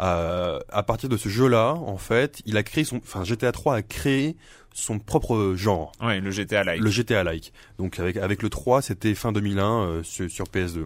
Euh, 0.00 0.58
à 0.70 0.82
partir 0.82 1.08
de 1.08 1.16
ce 1.16 1.28
jeu-là, 1.28 1.74
en 1.74 1.96
fait, 1.98 2.42
il 2.46 2.56
a 2.56 2.62
créé 2.62 2.84
son, 2.84 2.96
enfin 2.98 3.24
GTA 3.24 3.52
3 3.52 3.76
a 3.76 3.82
créé 3.82 4.36
son 4.76 4.98
propre 4.98 5.54
genre. 5.56 5.92
Ouais, 6.02 6.20
le 6.20 6.32
GTA 6.32 6.64
like. 6.64 6.80
Le 6.82 6.90
GTA 6.90 7.22
like. 7.22 7.52
Donc 7.78 8.00
avec 8.00 8.16
avec 8.16 8.42
le 8.42 8.48
3, 8.48 8.82
c'était 8.82 9.14
fin 9.14 9.30
2001 9.30 9.64
euh, 9.84 10.02
sur, 10.02 10.28
sur 10.28 10.46
PS2. 10.46 10.84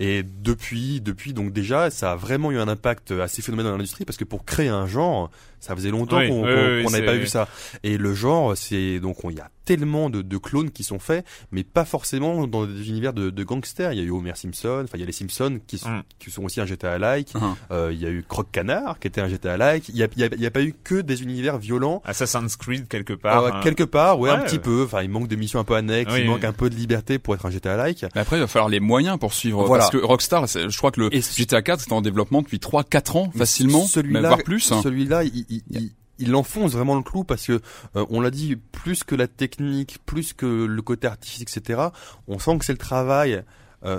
Et 0.00 0.22
depuis 0.22 1.00
depuis 1.00 1.32
donc 1.32 1.50
déjà, 1.52 1.88
ça 1.90 2.12
a 2.12 2.16
vraiment 2.16 2.50
eu 2.52 2.58
un 2.58 2.68
impact 2.68 3.10
assez 3.12 3.40
phénoménal 3.40 3.72
dans 3.72 3.78
l'industrie 3.78 4.04
parce 4.04 4.18
que 4.18 4.24
pour 4.24 4.44
créer 4.44 4.68
un 4.68 4.86
genre, 4.86 5.30
ça 5.62 5.74
faisait 5.74 5.90
longtemps 5.90 6.18
Oui, 6.18 6.28
qu'on 6.28 6.42
oui, 6.44 6.84
n'avait 6.92 7.06
pas 7.06 7.14
vu 7.14 7.26
ça. 7.26 7.48
Et 7.82 7.96
le 7.96 8.12
genre, 8.14 8.54
c'est 8.56 9.00
donc 9.00 9.24
on- 9.24 9.30
il 9.30 9.36
y 9.38 9.40
a 9.40 9.48
tellement 9.64 10.10
de, 10.10 10.22
de 10.22 10.36
clones 10.38 10.70
qui 10.72 10.82
sont 10.82 10.98
faits, 10.98 11.24
mais 11.52 11.62
pas 11.62 11.84
forcément 11.84 12.48
dans 12.48 12.66
des 12.66 12.88
univers 12.88 13.12
de, 13.12 13.30
de 13.30 13.44
gangsters. 13.44 13.92
Il 13.92 13.98
y 14.00 14.02
a 14.02 14.04
eu 14.04 14.10
Homer 14.10 14.32
Simpson, 14.34 14.80
enfin 14.82 14.94
il 14.98 15.00
y 15.00 15.04
a 15.04 15.06
les 15.06 15.12
Simpsons 15.12 15.60
qui 15.68 15.78
sont, 15.78 15.88
Mm. 15.88 16.02
qui 16.18 16.30
sont 16.32 16.42
aussi 16.42 16.60
un 16.60 16.66
GTA 16.66 16.98
like. 16.98 17.32
Mhm. 17.34 17.54
Euh, 17.70 17.90
il 17.92 18.00
y 18.00 18.06
a 18.06 18.08
eu 18.10 18.24
Croc 18.28 18.48
Canard 18.50 18.98
qui 18.98 19.06
était 19.06 19.20
un 19.20 19.28
GTA 19.28 19.56
like. 19.56 19.88
Il 19.88 19.96
y 19.96 20.02
a, 20.02 20.08
il 20.16 20.20
y 20.20 20.24
a, 20.24 20.28
il 20.32 20.40
y 20.40 20.46
a 20.46 20.50
pas 20.50 20.62
eu 20.62 20.74
que 20.82 21.00
des 21.00 21.22
univers 21.22 21.58
violents. 21.58 22.02
Assassin's 22.04 22.56
Creed 22.56 22.88
quelque 22.88 23.12
part. 23.12 23.44
Euh, 23.44 23.50
hein. 23.52 23.60
quelque 23.62 23.84
part, 23.84 24.18
ouais, 24.18 24.30
un 24.30 24.38
Ouais, 24.38 24.44
petit 24.44 24.56
ouais. 24.56 24.62
peu. 24.62 24.82
Enfin, 24.84 25.02
il 25.02 25.10
manque 25.10 25.28
de 25.28 25.36
missions 25.36 25.60
un 25.60 25.64
peu 25.64 25.74
annexes, 25.76 26.12
Oui, 26.12 26.22
il 26.22 26.26
manque 26.26 26.40
oui. 26.42 26.46
un 26.46 26.52
peu 26.52 26.68
de 26.68 26.74
liberté 26.74 27.20
pour 27.20 27.34
être 27.36 27.46
un 27.46 27.50
GTA 27.50 27.76
like. 27.76 28.04
Mais 28.16 28.20
après, 28.22 28.38
il 28.38 28.40
va 28.40 28.48
falloir 28.48 28.68
les 28.68 28.80
moyens 28.80 29.16
pour 29.18 29.32
suivre. 29.32 29.64
Voilà. 29.64 29.84
Parce 29.84 29.92
que 29.92 30.04
Rockstar, 30.04 30.46
je 30.48 30.76
crois 30.76 30.90
que 30.90 31.00
le 31.00 31.14
Et- 31.14 31.20
GTA 31.22 31.62
4 31.62 31.80
c'était 31.82 31.92
en 31.92 32.02
développement 32.02 32.42
depuis 32.42 32.58
3-4 32.58 33.16
ans, 33.16 33.30
facilement, 33.36 33.84
celui-là, 33.86 34.20
même 34.22 34.28
voire 34.28 34.42
plus. 34.42 34.72
hein. 34.72 34.80
Celui-là, 34.82 35.22
il, 35.22 35.44
il, 35.52 35.62
il- 35.70 35.90
il 36.18 36.34
enfonce 36.36 36.72
vraiment 36.72 36.94
le 36.94 37.02
clou 37.02 37.24
parce 37.24 37.46
que 37.46 37.60
euh, 37.96 38.04
on 38.10 38.20
l'a 38.20 38.30
dit, 38.30 38.54
plus 38.56 39.02
que 39.02 39.14
la 39.16 39.26
technique, 39.26 39.98
plus 40.06 40.34
que 40.34 40.46
le 40.46 40.82
côté 40.82 41.06
artistique, 41.08 41.48
etc. 41.52 41.80
On 42.28 42.38
sent 42.38 42.58
que 42.58 42.64
c'est 42.64 42.72
le 42.72 42.78
travail. 42.78 43.42
euh, 43.84 43.98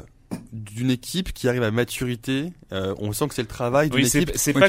d'une 0.52 0.89
équipe 0.89 1.32
qui 1.32 1.48
arrive 1.48 1.62
à 1.62 1.70
maturité, 1.70 2.54
euh, 2.72 2.96
on 2.98 3.13
sent 3.13 3.28
que 3.28 3.36
c'est 3.36 3.44
le 3.44 3.48
travail 3.48 3.89
d'une 3.92 4.00
Oui, 4.02 4.10
c'est 4.10 4.22
équipe. 4.24 4.36
c'est 4.36 4.56
Oui, 4.56 4.62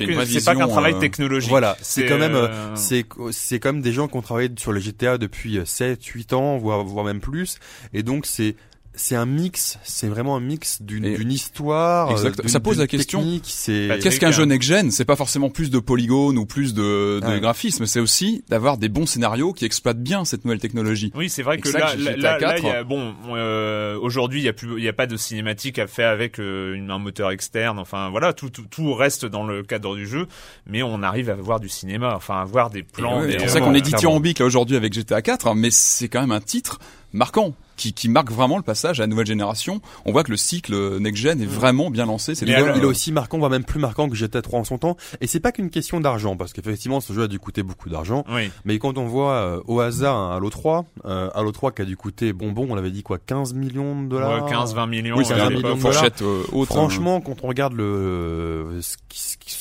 pas 0.45 0.55
qu'un 0.55 0.69
travail 0.69 0.93
euh, 0.93 0.99
technologique. 0.99 1.49
Voilà, 1.49 1.77
c'est 1.81 2.05
quand 2.07 2.19
même, 2.19 2.35
euh, 2.35 2.75
c'est 2.77 3.07
c'est 3.31 3.61
quand 3.61 3.73
même 3.73 3.81
des 3.81 3.93
gens 3.93 4.07
qui 4.09 4.17
ont 4.17 4.21
travaillé 4.23 4.51
sur 4.59 4.73
le 4.73 4.81
GTA 4.81 5.17
depuis 5.17 5.59
7, 5.65 6.05
8 6.05 6.33
ans, 6.35 6.59
voire 6.59 6.85
voire 6.85 7.05
même 7.07 7.21
plus, 7.21 7.57
et 7.95 8.03
donc 8.03 8.27
c'est 8.27 8.57
c'est 8.97 9.17
un 9.17 9.27
mix, 9.27 9.79
c'est 9.83 10.07
vraiment 10.09 10.37
un 10.37 10.41
mix 10.41 10.81
d'une 10.83 11.31
histoire. 11.33 12.11
Exact. 12.13 12.41
d'une- 12.41 12.49
Ça 12.49 12.61
pose 12.61 12.79
la 12.79 12.87
question. 12.87 13.21
Bah, 13.23 13.99
Qu'est-ce 13.99 14.21
qu'un 14.21 14.31
jeu 14.31 14.45
next-gen 14.45 14.91
C'est 14.91 15.05
pas 15.05 15.17
forcément 15.17 15.51
plus 15.51 15.71
de 15.71 15.79
polygones 15.79 16.39
ou 16.39 16.47
plus 16.47 16.75
de, 16.75 17.21
de 17.21 17.27
Ouais. 17.27 17.41
graphismes, 17.41 17.87
c'est 17.87 18.01
aussi 18.01 18.45
d'avoir 18.49 18.79
des 18.79 18.89
bons 18.89 19.07
scénarios 19.07 19.53
qui 19.53 19.65
exploitent 19.65 20.03
bien 20.03 20.25
cette 20.25 20.45
nouvelle 20.45 20.61
technologie. 20.61 21.11
Oui, 21.15 21.29
c'est 21.29 21.43
vrai 21.43 21.59
que 21.59 21.69
là, 21.71 21.93
que 21.95 22.01
là, 22.03 22.13
GTA 22.13 22.17
là, 22.17 22.39
là, 22.39 22.39
4, 22.39 22.63
il 22.63 22.67
y 22.67 22.71
a, 22.71 22.85
bon, 22.85 23.15
euh, 23.35 23.99
aujourd'hui, 24.01 24.41
il 24.41 24.45
y 24.45 24.49
a 24.49 24.53
plus, 24.53 24.79
il 24.79 24.85
y 24.85 24.89
a 24.89 24.93
pas 24.93 25.07
de 25.07 25.17
cinématique 25.17 25.79
à 25.79 25.87
faire 25.87 26.11
avec 26.11 26.39
euh, 26.39 26.75
une- 26.75 26.91
un 26.91 26.99
moteur 26.99 27.31
externe. 27.31 27.79
Enfin, 27.79 28.11
voilà, 28.11 28.33
tout, 28.33 28.51
tout, 28.51 28.65
tout 28.71 28.95
reste 28.95 29.27
dans 29.27 29.45
le 29.45 29.63
cadre 29.63 29.97
du 29.97 30.07
jeu, 30.07 30.27
mais 30.69 30.83
on 30.83 31.03
arrive 31.03 31.31
à 31.31 31.35
voir 31.35 31.61
du 31.61 31.69
cinéma, 31.69 32.15
enfin, 32.17 32.41
à 32.41 32.45
voir 32.45 32.71
des 32.71 32.83
plans. 32.83 33.21
Ouais, 33.21 33.27
des- 33.27 33.33
c'est 33.33 33.39
pour 33.39 33.49
ça 33.51 33.61
qu'on 33.61 33.75
est 33.75 33.81
dithyrambique 33.81 34.39
là 34.39 34.47
aujourd'hui 34.47 34.77
avec 34.77 34.93
GTA 34.93 35.21
4, 35.23 35.49
hein, 35.49 35.55
mais 35.57 35.71
c'est 35.71 36.09
quand 36.09 36.21
même 36.21 36.33
un 36.33 36.41
titre 36.41 36.79
marquant. 37.13 37.55
Qui, 37.77 37.93
qui 37.93 38.09
marque 38.09 38.31
vraiment 38.31 38.57
le 38.57 38.63
passage 38.63 39.01
à 39.01 39.03
la 39.03 39.07
nouvelle 39.09 39.27
génération. 39.27 39.81
On 40.05 40.13
voit 40.13 40.23
que 40.23 40.31
le 40.31 40.37
cycle 40.37 40.99
next-gen 41.01 41.41
est 41.43 41.47
vraiment 41.47 41.91
bien 41.91 42.07
lancé. 42.07 42.35
C'est 42.37 42.47
Il, 42.47 42.51
il 42.77 42.83
est 42.83 42.87
aussi 42.87 43.11
marquant, 43.11 43.39
voire 43.39 43.51
même 43.51 43.65
plus 43.65 43.81
marquant 43.81 44.09
que 44.09 44.15
GTA 44.15 44.43
3 44.43 44.61
en 44.61 44.65
son 44.65 44.79
temps. 44.79 44.97
Et 45.21 45.27
c'est 45.27 45.41
pas 45.41 45.51
qu'une 45.53 45.71
question 45.71 46.01
d'argent, 46.01 46.37
parce 46.37 46.53
qu'effectivement, 46.53 47.01
ce 47.01 47.13
jeu 47.13 47.23
a 47.25 47.29
dû 47.29 47.39
coûter 47.41 47.63
beaucoup 47.65 47.89
d'argent. 47.89 48.25
Oui. 48.31 48.51
Mais 48.65 48.79
quand 48.79 48.97
on 48.97 49.07
voit 49.07 49.33
euh, 49.33 49.61
au 49.67 49.81
hasard 49.81 50.17
un 50.17 50.37
Halo 50.37 50.51
3, 50.51 50.85
euh, 51.05 51.31
Halo 51.35 51.51
3 51.53 51.73
qui 51.73 51.83
a 51.83 51.85
dû 51.85 51.97
coûter 51.97 52.33
bonbon, 52.33 52.67
on 52.71 52.77
avait 52.77 52.91
dit 52.93 53.03
quoi, 53.03 53.19
15 53.19 53.55
millions 53.55 54.03
de 54.03 54.09
dollars. 54.09 54.45
Ouais, 54.45 54.51
15-20 54.53 54.89
millions. 54.89 55.17
Oui, 55.17 55.25
euh, 55.25 55.29
15 55.35 55.41
à 55.41 55.51
millions 55.51 55.75
de 55.77 55.83
dollars. 55.83 56.05
euh, 56.23 56.43
hein. 56.53 56.65
Franchement, 56.67 57.21
quand 57.21 57.37
on 57.43 57.49
regarde 57.49 57.73
le 57.73 58.79
ce, 58.81 58.97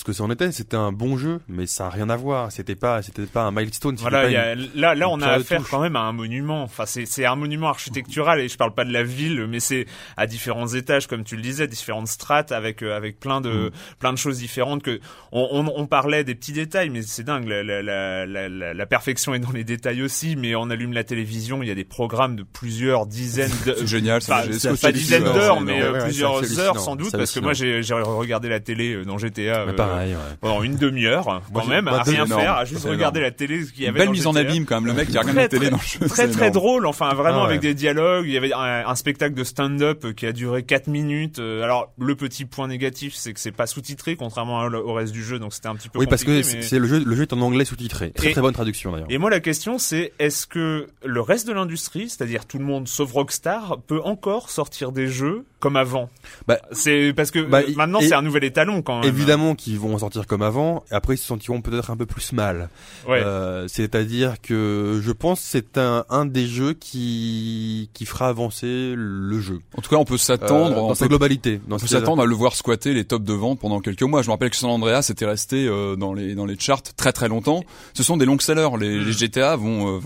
que 0.04 0.13
ça 0.13 0.23
en 0.23 0.30
était, 0.32 0.52
c'était 0.52 0.78
un 0.78 0.91
bon 0.91 1.17
jeu, 1.17 1.39
mais 1.47 1.65
ça 1.65 1.88
a 1.88 1.89
rien 1.89 2.10
à 2.10 2.15
voir. 2.15 2.52
C'était 2.52 2.76
pas, 2.76 3.02
c'était 3.02 3.26
pas 3.26 3.43
un 3.43 3.52
milestone. 3.52 3.95
Voilà, 3.99 4.23
pas 4.23 4.30
y 4.32 4.36
a- 4.36 4.54
une- 4.54 4.69
là, 4.76 4.95
là, 4.95 5.06
une 5.08 5.13
on 5.13 5.21
a 5.21 5.28
affaire 5.32 5.60
touche. 5.62 5.69
quand 5.71 5.80
même 5.82 5.95
à 5.95 6.02
un 6.02 6.12
monument. 6.12 6.63
Enfin, 6.63 6.86
c'est, 6.86 7.06
c'est 7.06 7.26
un 7.26 7.36
monument 7.36 7.67
architectural 7.69 8.02
et 8.39 8.47
je 8.49 8.57
parle 8.57 8.73
pas 8.73 8.85
de 8.85 8.91
la 8.93 9.03
ville, 9.03 9.45
mais 9.47 9.59
c'est 9.59 9.85
à 10.17 10.27
différents 10.27 10.67
étages, 10.67 11.07
comme 11.07 11.23
tu 11.23 11.35
le 11.35 11.41
disais, 11.41 11.67
différentes 11.67 12.07
strates 12.07 12.51
avec 12.51 12.81
euh, 12.81 12.95
avec 12.95 13.19
plein 13.19 13.39
Mm. 13.39 13.43
de 13.43 13.71
plein 13.99 14.13
de 14.13 14.17
choses 14.17 14.37
différentes. 14.37 14.83
Que 14.83 14.99
on, 15.31 15.47
on, 15.51 15.73
on 15.75 15.85
parlait 15.87 16.23
des 16.23 16.35
petits 16.35 16.53
détails, 16.53 16.89
mais 16.89 17.01
c'est 17.01 17.23
dingue. 17.23 17.47
La, 17.47 17.63
la, 17.63 18.25
la, 18.25 18.73
la, 18.73 18.85
perfection 18.85 19.33
est 19.33 19.39
dans 19.39 19.51
les 19.51 19.63
détails 19.63 20.01
aussi. 20.01 20.35
Mais 20.35 20.55
on 20.55 20.69
allume 20.69 20.93
la 20.93 21.03
télévision, 21.03 21.61
il 21.63 21.67
y 21.67 21.71
a 21.71 21.75
des 21.75 21.83
programmes 21.83 22.35
de 22.35 22.43
plusieurs 22.43 23.05
dizaines 23.05 23.51
de 23.65 23.75
C'est 23.77 23.87
génial. 23.87 24.21
pas 24.25 24.45
dis, 24.47 24.99
dizaines 24.99 25.23
d'heures, 25.23 25.61
mais 25.61 25.81
euh, 25.81 25.91
Ouais, 25.93 25.97
ouais, 25.99 26.03
plusieurs 26.05 26.59
heures 26.59 26.79
sans 26.79 26.95
doute, 26.95 27.11
parce 27.11 27.31
que 27.31 27.39
moi 27.39 27.53
j'ai 27.53 27.81
regardé 27.91 28.49
la 28.49 28.59
télé 28.59 28.93
euh, 28.93 29.03
dans 29.05 29.17
GTA 29.17 29.61
euh, 29.61 29.73
pareil, 29.73 30.13
ouais. 30.13 30.17
pendant 30.41 30.63
une 30.63 30.75
demi-heure, 30.77 31.41
quand 31.53 31.65
même, 31.65 31.87
à 31.87 32.03
rien 32.03 32.25
énorme. 32.25 32.41
faire, 32.41 32.53
à 32.57 32.65
juste 32.65 32.85
regarder 32.85 33.19
énorme. 33.19 33.31
la 33.31 33.37
télé, 33.37 33.63
ce 33.65 33.71
y 33.73 33.83
Une 33.83 33.89
avait 33.89 33.99
belle 33.99 34.07
dans 34.07 34.11
mise 34.13 34.27
en 34.27 34.35
abîme 34.35 34.65
quand 34.65 34.75
même. 34.75 34.85
Le 34.87 34.93
mec 34.93 35.09
qui 35.09 35.17
à 35.17 35.23
la 35.23 35.47
télé 35.47 35.69
dans 35.69 35.77
le 35.77 35.81
jeu. 35.83 36.07
Très 36.07 36.27
très 36.29 36.51
drôle, 36.51 36.85
enfin 36.85 37.13
vraiment 37.13 37.43
Ah 37.43 37.47
avec 37.47 37.61
des 37.61 37.73
dialogues. 37.73 37.92
Il 37.93 38.32
y 38.32 38.38
avait 38.38 38.53
un, 38.53 38.88
un 38.88 38.95
spectacle 38.95 39.36
de 39.36 39.43
stand-up 39.43 40.13
qui 40.15 40.25
a 40.25 40.32
duré 40.32 40.63
4 40.63 40.88
minutes. 40.88 41.39
Euh, 41.39 41.63
Alors 41.63 41.91
le 41.97 42.15
petit 42.15 42.45
point 42.45 42.67
négatif, 42.67 43.13
c'est 43.15 43.34
que 43.34 43.39
c'est 43.39 43.51
pas 43.51 43.67
sous-titré 43.67 44.15
contrairement 44.15 44.62
au 44.63 44.93
reste 44.93 45.13
du 45.13 45.23
jeu, 45.23 45.39
donc 45.39 45.53
c'était 45.53 45.67
un 45.67 45.75
petit 45.75 45.89
peu 45.89 45.99
Oui, 45.99 46.08
parce 46.08 46.23
que 46.23 46.41
c'est 46.41 46.58
mais- 46.58 46.62
c'est 46.63 46.79
le 46.79 46.88
jeu, 46.88 47.03
le 47.03 47.15
jeu 47.15 47.23
est 47.23 47.34
en 47.34 47.41
anglais 47.41 47.65
sous-titré. 47.65 48.12
Très 48.12 48.29
Et- 48.29 48.32
très 48.32 48.41
bonne 48.41 48.53
traduction 48.53 48.91
d'ailleurs. 48.91 49.08
Et 49.10 49.17
moi 49.17 49.29
la 49.29 49.39
question 49.39 49.77
c'est 49.77 50.13
est-ce 50.19 50.47
que 50.47 50.88
le 51.06 51.21
reste 51.21 51.47
de 51.47 51.53
l'industrie, 51.53 52.10
c'est-à-dire 52.10 52.45
tout 52.45 52.58
le 52.58 52.65
monde 52.65 52.88
sauf 52.88 53.12
Rockstar, 53.12 53.79
peut 53.88 54.01
encore 54.03 54.49
sortir 54.49 54.91
des 54.91 55.08
jeux 55.08 55.45
comme 55.63 55.78
avant 55.78 56.10
Bah, 56.45 56.60
C'est 56.73 57.13
parce 57.15 57.32
que 57.32 57.39
bah, 57.39 57.62
euh, 57.65 57.73
maintenant 57.78 57.99
c'est 58.02 58.13
un 58.13 58.21
nouvel 58.21 58.43
étalon 58.43 58.82
quand 58.82 58.99
même. 58.99 59.08
Évidemment 59.08 59.56
qu'ils 59.56 59.80
vont 59.80 59.95
en 59.95 59.97
sortir 59.97 60.28
comme 60.28 60.41
avant, 60.41 60.84
et 60.91 60.93
après 60.95 61.15
ils 61.15 61.17
se 61.17 61.26
sentiront 61.26 61.62
peut-être 61.62 61.89
un 61.89 61.95
peu 61.95 62.06
plus 62.06 62.34
mal. 62.34 62.69
Ouais. 63.08 63.21
Euh, 63.23 63.65
C'est-à-dire 63.69 64.41
que 64.41 64.99
je 65.02 65.12
pense 65.13 65.39
c'est 65.39 65.78
un, 65.78 66.04
un 66.10 66.26
des 66.26 66.45
jeux 66.47 66.73
qui, 66.73 67.89
qui 67.93 68.06
fera 68.06 68.28
avancer 68.28 68.93
le 68.95 69.39
jeu. 69.39 69.60
En 69.78 69.82
tout 69.82 69.89
cas, 69.89 69.95
on 69.95 70.06
peut 70.06 70.17
s'attendre. 70.17 70.71
Euh, 70.78 70.88
dans 70.89 70.95
sa 70.95 71.08
globalité. 71.08 71.62
Dans 71.67 71.78
On 71.78 71.80
peut 71.80 71.88
sa- 71.88 71.99
s'attendre 71.99 72.21
à 72.23 72.26
le 72.26 72.36
voir 72.36 72.56
squatter 72.56 72.93
les 72.93 73.06
tops 73.06 73.23
de 73.26 73.34
vente 73.34 73.60
pendant 73.60 73.80
quelques 73.80 74.04
mois. 74.04 74.21
Je 74.21 74.28
me 74.28 74.32
rappelle 74.34 74.49
que 74.49 74.56
San 74.58 74.69
Andreas 74.69 75.08
était 75.10 75.26
resté 75.26 75.65
euh, 75.67 75.95
dans 75.95 76.13
les 76.13 76.36
dans 76.36 76.45
les 76.45 76.60
charts 76.60 76.84
très 76.97 77.13
très 77.13 77.30
longtemps. 77.30 77.63
Ce 77.93 78.04
sont 78.04 78.17
des 78.17 78.26
longs 78.26 78.38
sellers. 78.39 78.67
Les, 78.80 78.99
les 78.99 79.12
GTA 79.13 79.56
vont 79.56 79.97
euh, 79.97 79.99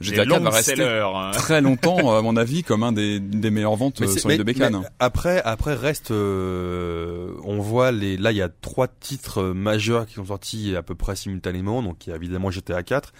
GTA 0.00 0.24
Des 0.24 0.30
4 0.30 0.42
va 0.42 0.50
rester 0.50 0.76
sellers, 0.76 1.10
hein. 1.14 1.30
très 1.32 1.60
longtemps 1.60 2.16
à 2.16 2.22
mon 2.22 2.36
avis 2.36 2.62
comme 2.62 2.82
un 2.84 2.92
des, 2.92 3.18
des 3.18 3.50
meilleures 3.50 3.74
ventes 3.76 4.00
Mais 4.00 4.06
euh, 4.06 4.16
sur 4.16 4.28
les 4.28 4.36
deux 4.38 4.44
bécanes. 4.44 4.82
après, 5.00 5.42
après 5.42 5.74
reste, 5.74 6.12
euh, 6.12 7.32
on 7.44 7.58
voit 7.58 7.90
les, 7.90 8.16
là 8.16 8.30
il 8.32 8.36
y 8.36 8.42
a 8.42 8.48
trois 8.48 8.86
titres 8.88 9.42
euh, 9.42 9.54
majeurs 9.54 10.06
qui 10.06 10.14
sont 10.14 10.26
sortis 10.26 10.76
à 10.76 10.82
peu 10.82 10.94
près 10.94 11.16
simultanément. 11.16 11.82
Donc 11.82 12.06
il 12.06 12.10
y 12.10 12.12
a 12.12 12.16
évidemment 12.16 12.50
GTA 12.50 12.82
4, 12.82 13.12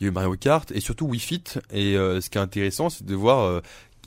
il 0.00 0.04
y 0.04 0.06
a 0.06 0.10
eu 0.10 0.12
Mario 0.12 0.34
Kart 0.36 0.70
et 0.72 0.80
surtout 0.80 1.06
Wii 1.06 1.20
Fit. 1.20 1.44
Et 1.72 1.96
euh, 1.96 2.20
ce 2.20 2.30
qui 2.30 2.38
est 2.38 2.40
intéressant, 2.40 2.90
c'est 2.90 3.04
de 3.06 3.14
voir, 3.14 3.40
euh, 3.40 3.60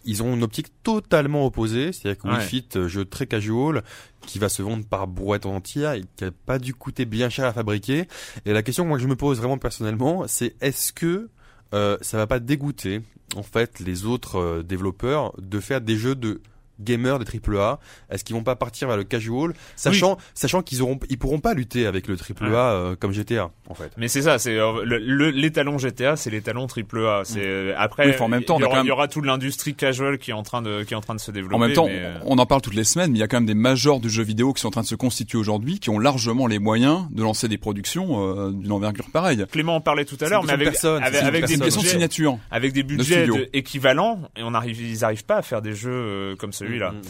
ils 0.06 0.24
ont 0.24 0.34
une 0.34 0.44
optique 0.44 0.68
totalement 0.84 1.46
opposée. 1.46 1.92
C'est-à-dire 1.92 2.22
que 2.22 2.28
Ouais. 2.28 2.36
Wii 2.38 2.46
Fit, 2.46 2.68
euh, 2.76 2.88
jeu 2.88 3.04
très 3.06 3.26
casual, 3.28 3.84
qui 4.26 4.40
va 4.40 4.50
se 4.50 4.62
vendre 4.62 4.86
par 4.86 5.08
brouette 5.08 5.46
entière 5.46 5.94
et 5.94 6.04
qui 6.16 6.26
a 6.26 6.32
pas 6.46 6.60
dû 6.60 6.74
coûter 6.76 7.06
bien 7.06 7.30
cher 7.30 7.46
à 7.46 7.54
fabriquer. 7.54 8.08
Et 8.46 8.54
la 8.54 8.62
question 8.64 8.84
que 8.84 8.90
moi 8.90 9.00
je 9.00 9.08
me 9.08 9.16
pose 9.16 9.40
vraiment 9.40 9.58
personnellement, 9.58 10.24
c'est 10.28 10.56
est-ce 10.62 10.94
que 10.94 11.30
euh, 11.74 11.98
ça 12.02 12.18
va 12.18 12.28
pas 12.28 12.40
dégoûter 12.40 13.02
en 13.36 13.44
fait 13.44 13.80
les 13.80 14.06
autres 14.06 14.38
euh, 14.38 14.64
développeurs 14.64 15.34
de 15.40 15.60
faire 15.60 15.82
des 15.82 15.96
jeux 15.98 16.16
de 16.16 16.42
gamers 16.84 17.20
des 17.20 17.26
AAA 17.26 17.80
Est-ce 18.10 18.24
qu'ils 18.24 18.36
vont 18.36 18.44
pas 18.44 18.56
partir 18.56 18.88
vers 18.88 18.98
le 18.98 19.04
casual, 19.04 19.54
sachant 19.76 20.18
sachant 20.34 20.62
qu'ils 20.62 20.82
auront 20.82 21.00
ils 21.10 21.18
pourront 21.18 21.40
pas 21.40 21.54
lutter 21.54 21.86
avec 21.86 22.08
le 22.08 22.16
AAA 22.16 22.42
Ouais. 22.42 22.56
euh, 22.58 22.96
comme 23.00 23.12
GTA 23.14 23.52
en 23.70 23.74
fait. 23.74 23.92
Mais 23.98 24.08
c'est 24.08 24.22
ça, 24.24 24.38
c'est 24.40 24.58
euh, 24.58 24.84
le, 24.84 24.98
le- 24.98 25.30
l'étalon 25.30 25.78
GTA, 25.78 26.16
c'est 26.16 26.30
l'étalon 26.30 26.68
triple 26.68 27.06
A. 27.06 27.22
C'est 27.24 27.40
euh, 27.46 27.74
après, 27.78 28.08
Oui, 28.08 28.16
en 28.20 28.28
même 28.28 28.44
temps, 28.44 28.58
il 28.58 28.62
y 28.62 28.64
aura, 28.66 28.72
quand 28.72 28.78
même- 28.80 28.86
il 28.86 28.90
y 28.90 28.92
aura 28.92 29.08
toute 29.08 29.26
l'industrie 29.26 29.74
casual 29.76 30.18
qui 30.18 30.32
est 30.32 30.34
en 30.34 30.44
train 30.44 30.62
de 30.62 30.84
qui 30.84 30.94
est 30.94 30.98
en 30.98 31.02
train 31.02 31.16
de 31.16 31.20
se 31.20 31.32
développer. 31.32 31.56
En 31.56 31.60
même 31.60 31.74
temps, 31.74 31.86
mais, 31.86 32.00
euh, 32.00 32.18
on 32.26 32.38
en 32.38 32.46
parle 32.46 32.62
toutes 32.62 32.76
les 32.76 32.84
semaines, 32.84 33.12
mais 33.12 33.18
il 33.18 33.22
y 33.22 33.24
a 33.24 33.28
quand 33.28 33.38
même 33.38 33.46
des 33.46 33.54
majors 33.54 34.00
du 34.00 34.10
jeu 34.10 34.24
vidéo 34.24 34.54
qui 34.54 34.62
sont 34.62 34.68
en 34.68 34.72
train 34.72 34.82
de 34.82 34.88
se 34.88 34.96
constituer 34.96 35.38
aujourd'hui, 35.38 35.80
qui 35.80 35.90
ont 35.90 36.00
largement 36.00 36.48
les 36.48 36.60
moyens 36.60 37.06
de 37.12 37.22
lancer 37.24 37.48
des 37.48 37.58
productions 37.58 38.36
euh, 38.38 38.52
d'une 38.52 38.72
envergure 38.72 39.10
pareille. 39.12 39.46
Clément 39.52 39.76
en 39.76 39.82
parlait 39.82 40.06
tout 40.06 40.18
à 40.22 40.28
l'heure, 40.30 40.44
mais 40.44 40.52
avec 40.54 40.68
de 40.68 40.72
personne, 40.72 41.02
des 41.04 41.58
de 41.58 41.64
budgets, 41.64 41.88
signature. 41.90 42.38
avec 42.52 42.74
des 42.74 42.84
budgets 42.84 43.26
de- 43.28 43.50
équivalents, 43.54 44.20
et 44.36 44.44
on 44.44 44.54
arrive, 44.54 44.82
ils 44.82 45.04
arrivent 45.06 45.26
pas 45.26 45.38
à 45.38 45.42
faire 45.42 45.62
des 45.62 45.74
jeux 45.74 45.92
euh, 45.92 46.36
comme 46.36 46.52
celui-là. 46.72 46.92
Mm, 46.92 46.98
mm, 46.98 47.02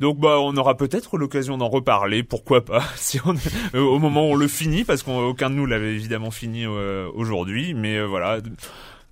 Donc 0.00 0.18
bah 0.18 0.38
on 0.40 0.56
aura 0.56 0.76
peut-être 0.76 1.16
l'occasion 1.16 1.56
d'en 1.58 1.68
reparler, 1.68 2.22
pourquoi 2.22 2.64
pas, 2.64 2.82
si 2.96 3.18
on, 3.24 3.34
euh, 3.74 3.80
au 3.80 3.98
moment 3.98 4.28
où 4.28 4.32
on 4.32 4.36
le 4.36 4.48
finit, 4.48 4.84
parce 4.84 5.02
qu'aucun 5.02 5.50
de 5.50 5.54
nous 5.54 5.66
l'avait 5.66 5.94
évidemment 5.94 6.30
fini 6.30 6.64
euh, 6.66 7.08
aujourd'hui, 7.14 7.72
mais 7.74 7.96
euh, 7.96 8.04
voilà, 8.04 8.38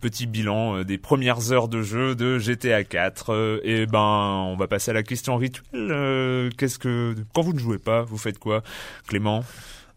petit 0.01 0.27
bilan 0.27 0.83
des 0.83 0.99
premières 0.99 1.51
heures 1.53 1.69
de 1.69 1.81
jeu 1.81 2.15
de 2.15 2.39
GTA 2.39 2.85
4. 2.85 3.31
euh, 3.33 3.61
et 3.65 3.87
ben 3.87 3.99
on 3.99 4.57
va 4.57 4.67
passer 4.67 4.91
à 4.91 4.95
la 4.95 5.03
question 5.03 5.37
rituelle. 5.39 6.51
Qu'est-ce 6.59 6.79
que 6.79 7.15
quand 7.35 7.41
vous 7.41 7.55
ne 7.55 7.59
jouez 7.59 7.79
pas, 7.79 8.03
vous 8.03 8.19
faites 8.19 8.39
quoi, 8.39 8.63
Clément? 9.07 9.43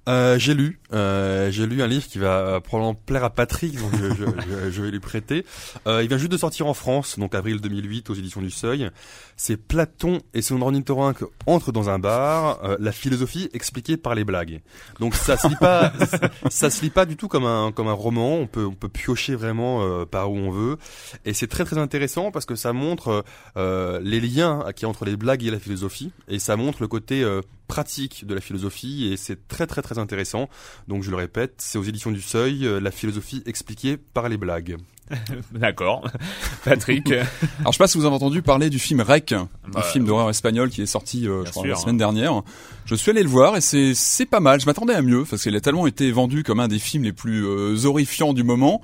Euh, 0.08 0.39
j'ai 0.39 0.54
lu, 0.54 0.80
euh, 0.93 1.52
j'ai 1.52 1.65
lu 1.65 1.82
un 1.82 1.88
livre 1.88 2.08
qui 2.08 2.17
va 2.17 2.62
probablement 2.62 2.93
plaire 2.96 3.24
à 3.24 3.30
Patrick, 3.30 3.78
donc 3.80 3.91
je, 3.96 4.10
je, 4.10 4.26
je, 4.26 4.72
je 4.72 4.82
vais 4.82 4.91
lui 4.91 5.00
prêter. 5.00 5.46
Euh, 5.86 6.02
il 6.02 6.08
vient 6.08 6.17
juste 6.17 6.32
de 6.32 6.38
sortir 6.38 6.67
en 6.67 6.74
France, 6.74 7.20
donc 7.20 7.36
avril 7.36 7.60
2008 7.60 8.10
aux 8.10 8.13
éditions 8.13 8.41
du 8.41 8.52
Seuil. 8.52 8.89
C'est 9.36 9.58
Platon 9.58 10.20
et 10.34 10.41
son 10.41 10.62
ornithorynque 10.62 11.24
entrent 11.46 11.72
dans 11.72 11.89
un 11.89 12.00
bar, 12.00 12.63
euh, 12.63 12.78
la 12.80 12.91
philosophie 12.91 13.50
expliquée 13.54 13.98
par 13.98 14.15
les 14.15 14.24
blagues. 14.24 14.62
Donc 15.00 15.13
ça 15.13 15.38
se 15.38 15.48
lit 15.48 15.56
pas, 15.56 15.93
ça 16.50 16.70
se 16.70 16.82
lit 16.82 16.89
pas 16.89 17.06
du 17.06 17.17
tout 17.17 17.28
comme 17.28 17.46
un 17.46 17.72
comme 17.72 17.88
un 17.88 17.93
roman. 17.93 18.36
On 18.36 18.48
peut 18.48 18.65
on 18.65 18.74
peut 18.74 18.89
piocher 18.89 19.36
vraiment 19.36 19.84
euh, 19.84 20.06
par 20.06 20.32
où 20.32 20.38
on 20.38 20.52
veut, 20.52 20.78
et 21.26 21.34
c'est 21.34 21.48
très 21.48 21.65
très 21.65 21.78
intéressant 21.78 22.32
parce 22.32 22.46
que 22.46 22.56
ça 22.56 22.74
montre 22.74 23.24
euh, 23.58 24.00
les 24.04 24.20
liens 24.20 24.65
qui 24.76 24.86
entre 24.86 25.06
les 25.06 25.17
blagues 25.17 25.43
et 25.43 25.52
la 25.52 25.60
philosophie, 25.60 26.12
et 26.28 26.39
ça 26.39 26.56
montre 26.56 26.82
le 26.82 26.88
côté 26.88 27.24
euh, 27.24 27.41
pratique 27.67 28.25
de 28.25 28.34
la 28.34 28.41
philosophie 28.41 29.12
et 29.12 29.17
c'est 29.17 29.47
très 29.47 29.67
très 29.67 29.82
très 29.82 29.97
intéressant. 29.99 30.49
Donc 30.88 31.03
je 31.03 31.12
le 31.12 31.17
répète, 31.17 31.56
c'est 31.58 31.77
aux 31.77 31.84
éditions 31.84 32.12
du 32.12 32.21
Seuil, 32.21 32.65
euh, 32.65 32.80
la 32.80 32.91
philosophie 32.91 33.43
expliquée 33.45 33.97
par 33.97 34.30
les 34.30 34.38
blagues. 34.38 34.77
D'accord. 35.51 36.10
Patrick. 36.65 37.12
Alors 37.12 37.27
je 37.67 37.71
sais 37.71 37.77
pas 37.77 37.88
si 37.88 37.97
vous 37.97 38.06
avez 38.06 38.15
entendu 38.15 38.41
parler 38.41 38.69
du 38.69 38.80
film 38.80 39.01
Rec, 39.01 39.34
Bah, 39.34 39.80
un 39.80 39.82
film 39.82 40.06
d'horreur 40.06 40.30
espagnol 40.30 40.69
qui 40.69 40.82
est 40.82 40.88
sorti 40.88 41.27
euh, 41.27 41.45
je 41.45 41.51
crois, 41.51 41.63
sûr, 41.63 41.75
la 41.75 41.80
semaine 41.80 41.97
dernière. 41.97 42.41
Je 42.89 42.95
suis 42.95 43.12
allé 43.12 43.21
le 43.21 43.28
voir 43.28 43.58
et 43.58 43.62
c'est 43.62 43.93
c'est 43.93 44.26
pas 44.26 44.39
mal. 44.39 44.62
Je 44.62 44.65
m'attendais 44.65 44.93
à 44.93 45.02
mieux 45.02 45.26
parce 45.30 45.43
qu'il 45.43 45.54
a 45.58 45.60
tellement 45.60 45.88
été 45.88 46.10
vendu 46.10 46.43
comme 46.43 46.62
un 46.62 46.69
des 46.69 46.80
films 46.80 47.04
les 47.04 47.12
plus 47.12 47.45
euh, 47.45 47.86
horrifiants 47.86 48.32
du 48.32 48.43
moment. 48.43 48.82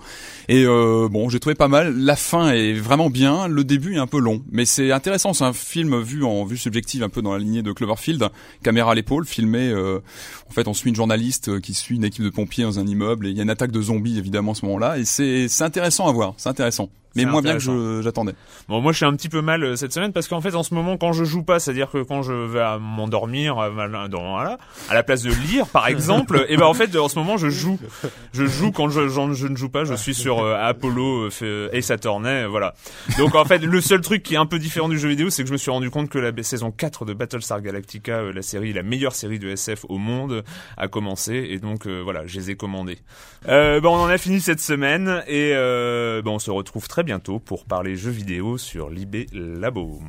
Et 0.50 0.66
euh, 0.66 1.08
bon, 1.10 1.30
j'ai 1.30 1.40
trouvé 1.40 1.56
pas 1.56 1.70
mal. 1.70 1.96
La 1.98 2.18
fin 2.18 2.52
est 2.52 2.74
vraiment 2.74 3.10
bien. 3.10 3.48
Le 3.48 3.64
début 3.64 3.96
est 3.96 4.00
un 4.00 4.08
peu 4.08 4.20
long, 4.20 4.44
mais 4.52 4.66
c'est 4.66 4.92
intéressant. 4.92 5.32
C'est 5.32 5.46
un 5.46 5.54
film 5.54 6.02
vu 6.02 6.26
en 6.26 6.44
vue 6.44 6.58
subjective, 6.58 7.02
un 7.02 7.08
peu 7.08 7.22
dans 7.22 7.32
la 7.32 7.40
lignée 7.40 7.62
de 7.62 7.72
Cloverfield, 7.72 8.28
caméra 8.62 8.92
à 8.92 8.96
l'épaule, 8.96 9.26
filmé. 9.26 9.70
euh, 9.70 10.00
en 10.50 10.52
fait, 10.52 10.68
on 10.68 10.74
suit 10.74 10.90
une 10.90 10.98
journaliste 10.98 11.48
euh, 11.48 11.62
qui 11.62 11.74
suit 11.74 11.96
une 11.96 12.04
équipe 12.04 12.26
de 12.26 12.30
pompiers 12.30 12.66
dans 12.66 12.80
un 12.80 12.86
immeuble 12.86 13.28
et 13.28 13.30
il 13.30 13.38
y 13.38 13.40
a 13.40 13.44
une 13.44 13.50
attaque 13.50 13.72
de 13.72 13.82
zombies 13.82 14.18
évidemment 14.18 14.52
à 14.52 14.56
ce 14.56 14.66
moment-là. 14.66 14.98
Et 14.98 15.06
c'est 15.06 15.48
c'est 15.48 15.64
intéressant 15.64 16.10
à 16.10 16.12
voir. 16.12 16.34
C'est 16.36 16.50
intéressant. 16.50 16.90
Mais 17.16 17.26
moins 17.26 17.42
bien 17.42 17.54
que 17.54 17.60
je- 17.60 18.02
j'attendais. 18.02 18.34
Bon, 18.68 18.82
moi, 18.82 18.92
je 18.92 18.98
suis 18.98 19.06
un 19.06 19.14
petit 19.16 19.30
peu 19.30 19.42
mal 19.42 19.64
euh, 19.64 19.76
cette 19.76 19.94
semaine 19.94 20.12
parce 20.14 20.28
qu'en 20.28 20.42
fait, 20.42 20.56
en 20.56 20.64
ce 20.64 20.74
moment, 20.74 20.98
quand 20.98 21.14
je 21.14 21.24
joue 21.24 21.44
pas, 21.44 21.60
c'est-à-dire 21.60 21.90
que 21.92 22.02
quand 22.04 22.22
je 22.24 22.34
vais 22.34 22.60
à 22.62 22.80
m'endormir, 22.80 23.58
euh, 23.60 24.08
dans, 24.08 24.32
voilà, 24.34 24.58
à 24.90 24.94
la 24.94 25.04
place 25.04 25.22
de 25.24 25.32
lire, 25.32 25.68
par 25.68 25.88
exemple, 25.90 26.46
et 26.50 26.58
ben 26.58 26.66
en 26.66 26.74
fait, 26.74 26.96
en 26.98 27.08
ce 27.10 27.20
moment, 27.20 27.38
je 27.38 27.50
joue. 27.50 27.80
Je 28.34 28.46
joue 28.46 28.72
quand 28.72 28.90
je, 28.90 29.08
je 29.08 29.48
ne 29.48 29.56
joue 29.56 29.70
pas. 29.70 29.84
Je 29.86 29.94
suis 29.94 30.14
sur 30.16 30.40
euh, 30.40 30.56
Apollo 30.60 31.30
euh, 31.42 31.70
et 31.72 31.82
Saturnet, 31.82 32.44
euh, 32.44 32.48
voilà. 32.48 32.74
Donc 33.18 33.36
en 33.36 33.46
fait, 33.46 33.60
le 33.60 33.82
seul 33.82 34.02
truc 34.02 34.24
qui 34.24 34.34
est 34.34 34.38
un 34.38 34.46
peu 34.46 34.60
différent 34.60 34.90
du 34.90 34.98
jeu 34.98 35.10
vidéo, 35.10 35.30
c'est 35.30 35.44
que 35.44 35.48
je 35.48 35.54
me 35.54 35.58
suis 35.58 35.72
rendu 35.72 35.90
compte 35.90 36.10
que 36.10 36.18
la 36.20 36.32
saison 36.44 36.72
4 36.72 37.06
de 37.06 37.14
Battlestar 37.14 37.62
Galactica, 37.62 38.14
euh, 38.20 38.34
la 38.34 38.42
série, 38.42 38.74
la 38.74 38.84
meilleure 38.84 39.14
série 39.16 39.40
de 39.40 39.50
SF 39.50 39.86
au 39.90 39.98
monde, 39.98 40.44
a 40.78 40.88
commencé 40.88 41.48
et 41.52 41.60
donc 41.60 41.86
euh, 41.88 42.02
voilà, 42.04 42.26
je 42.26 42.36
les 42.40 42.52
ai 42.52 42.56
commandés. 42.56 42.98
Euh, 43.48 43.80
bon, 43.82 43.96
on 43.96 44.00
en 44.04 44.08
a 44.10 44.18
fini 44.18 44.40
cette 44.42 44.60
semaine 44.62 45.22
et 45.28 45.52
euh, 45.54 46.22
bon, 46.22 46.36
on 46.36 46.40
se 46.40 46.50
retrouve 46.52 46.88
très 46.88 47.03
bientôt 47.04 47.40
pour 47.40 47.66
parler 47.66 47.96
jeux 47.96 48.12
vidéo 48.12 48.58
sur 48.58 48.90
l'IB 48.90 49.28
Labo. 49.34 50.02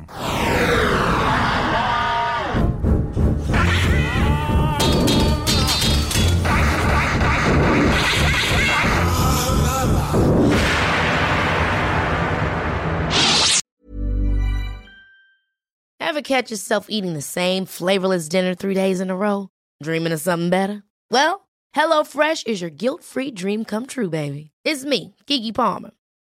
Ever 15.99 16.21
catch 16.21 16.49
yourself 16.49 16.87
eating 16.89 17.13
the 17.13 17.21
same 17.21 17.65
flavorless 17.65 18.29
dinner 18.29 18.55
three 18.55 18.73
days 18.73 19.01
in 19.01 19.09
a 19.09 19.15
row? 19.15 19.49
Dreaming 19.83 20.13
of 20.13 20.21
something 20.21 20.49
better? 20.49 20.81
Well, 21.11 21.49
HelloFresh 21.75 22.47
is 22.47 22.61
your 22.61 22.69
guilt-free 22.69 23.31
dream 23.31 23.65
come 23.65 23.85
true, 23.85 24.09
baby. 24.09 24.51
It's 24.63 24.85
me, 24.85 25.15
Kiki 25.27 25.51
Palmer. 25.51 25.91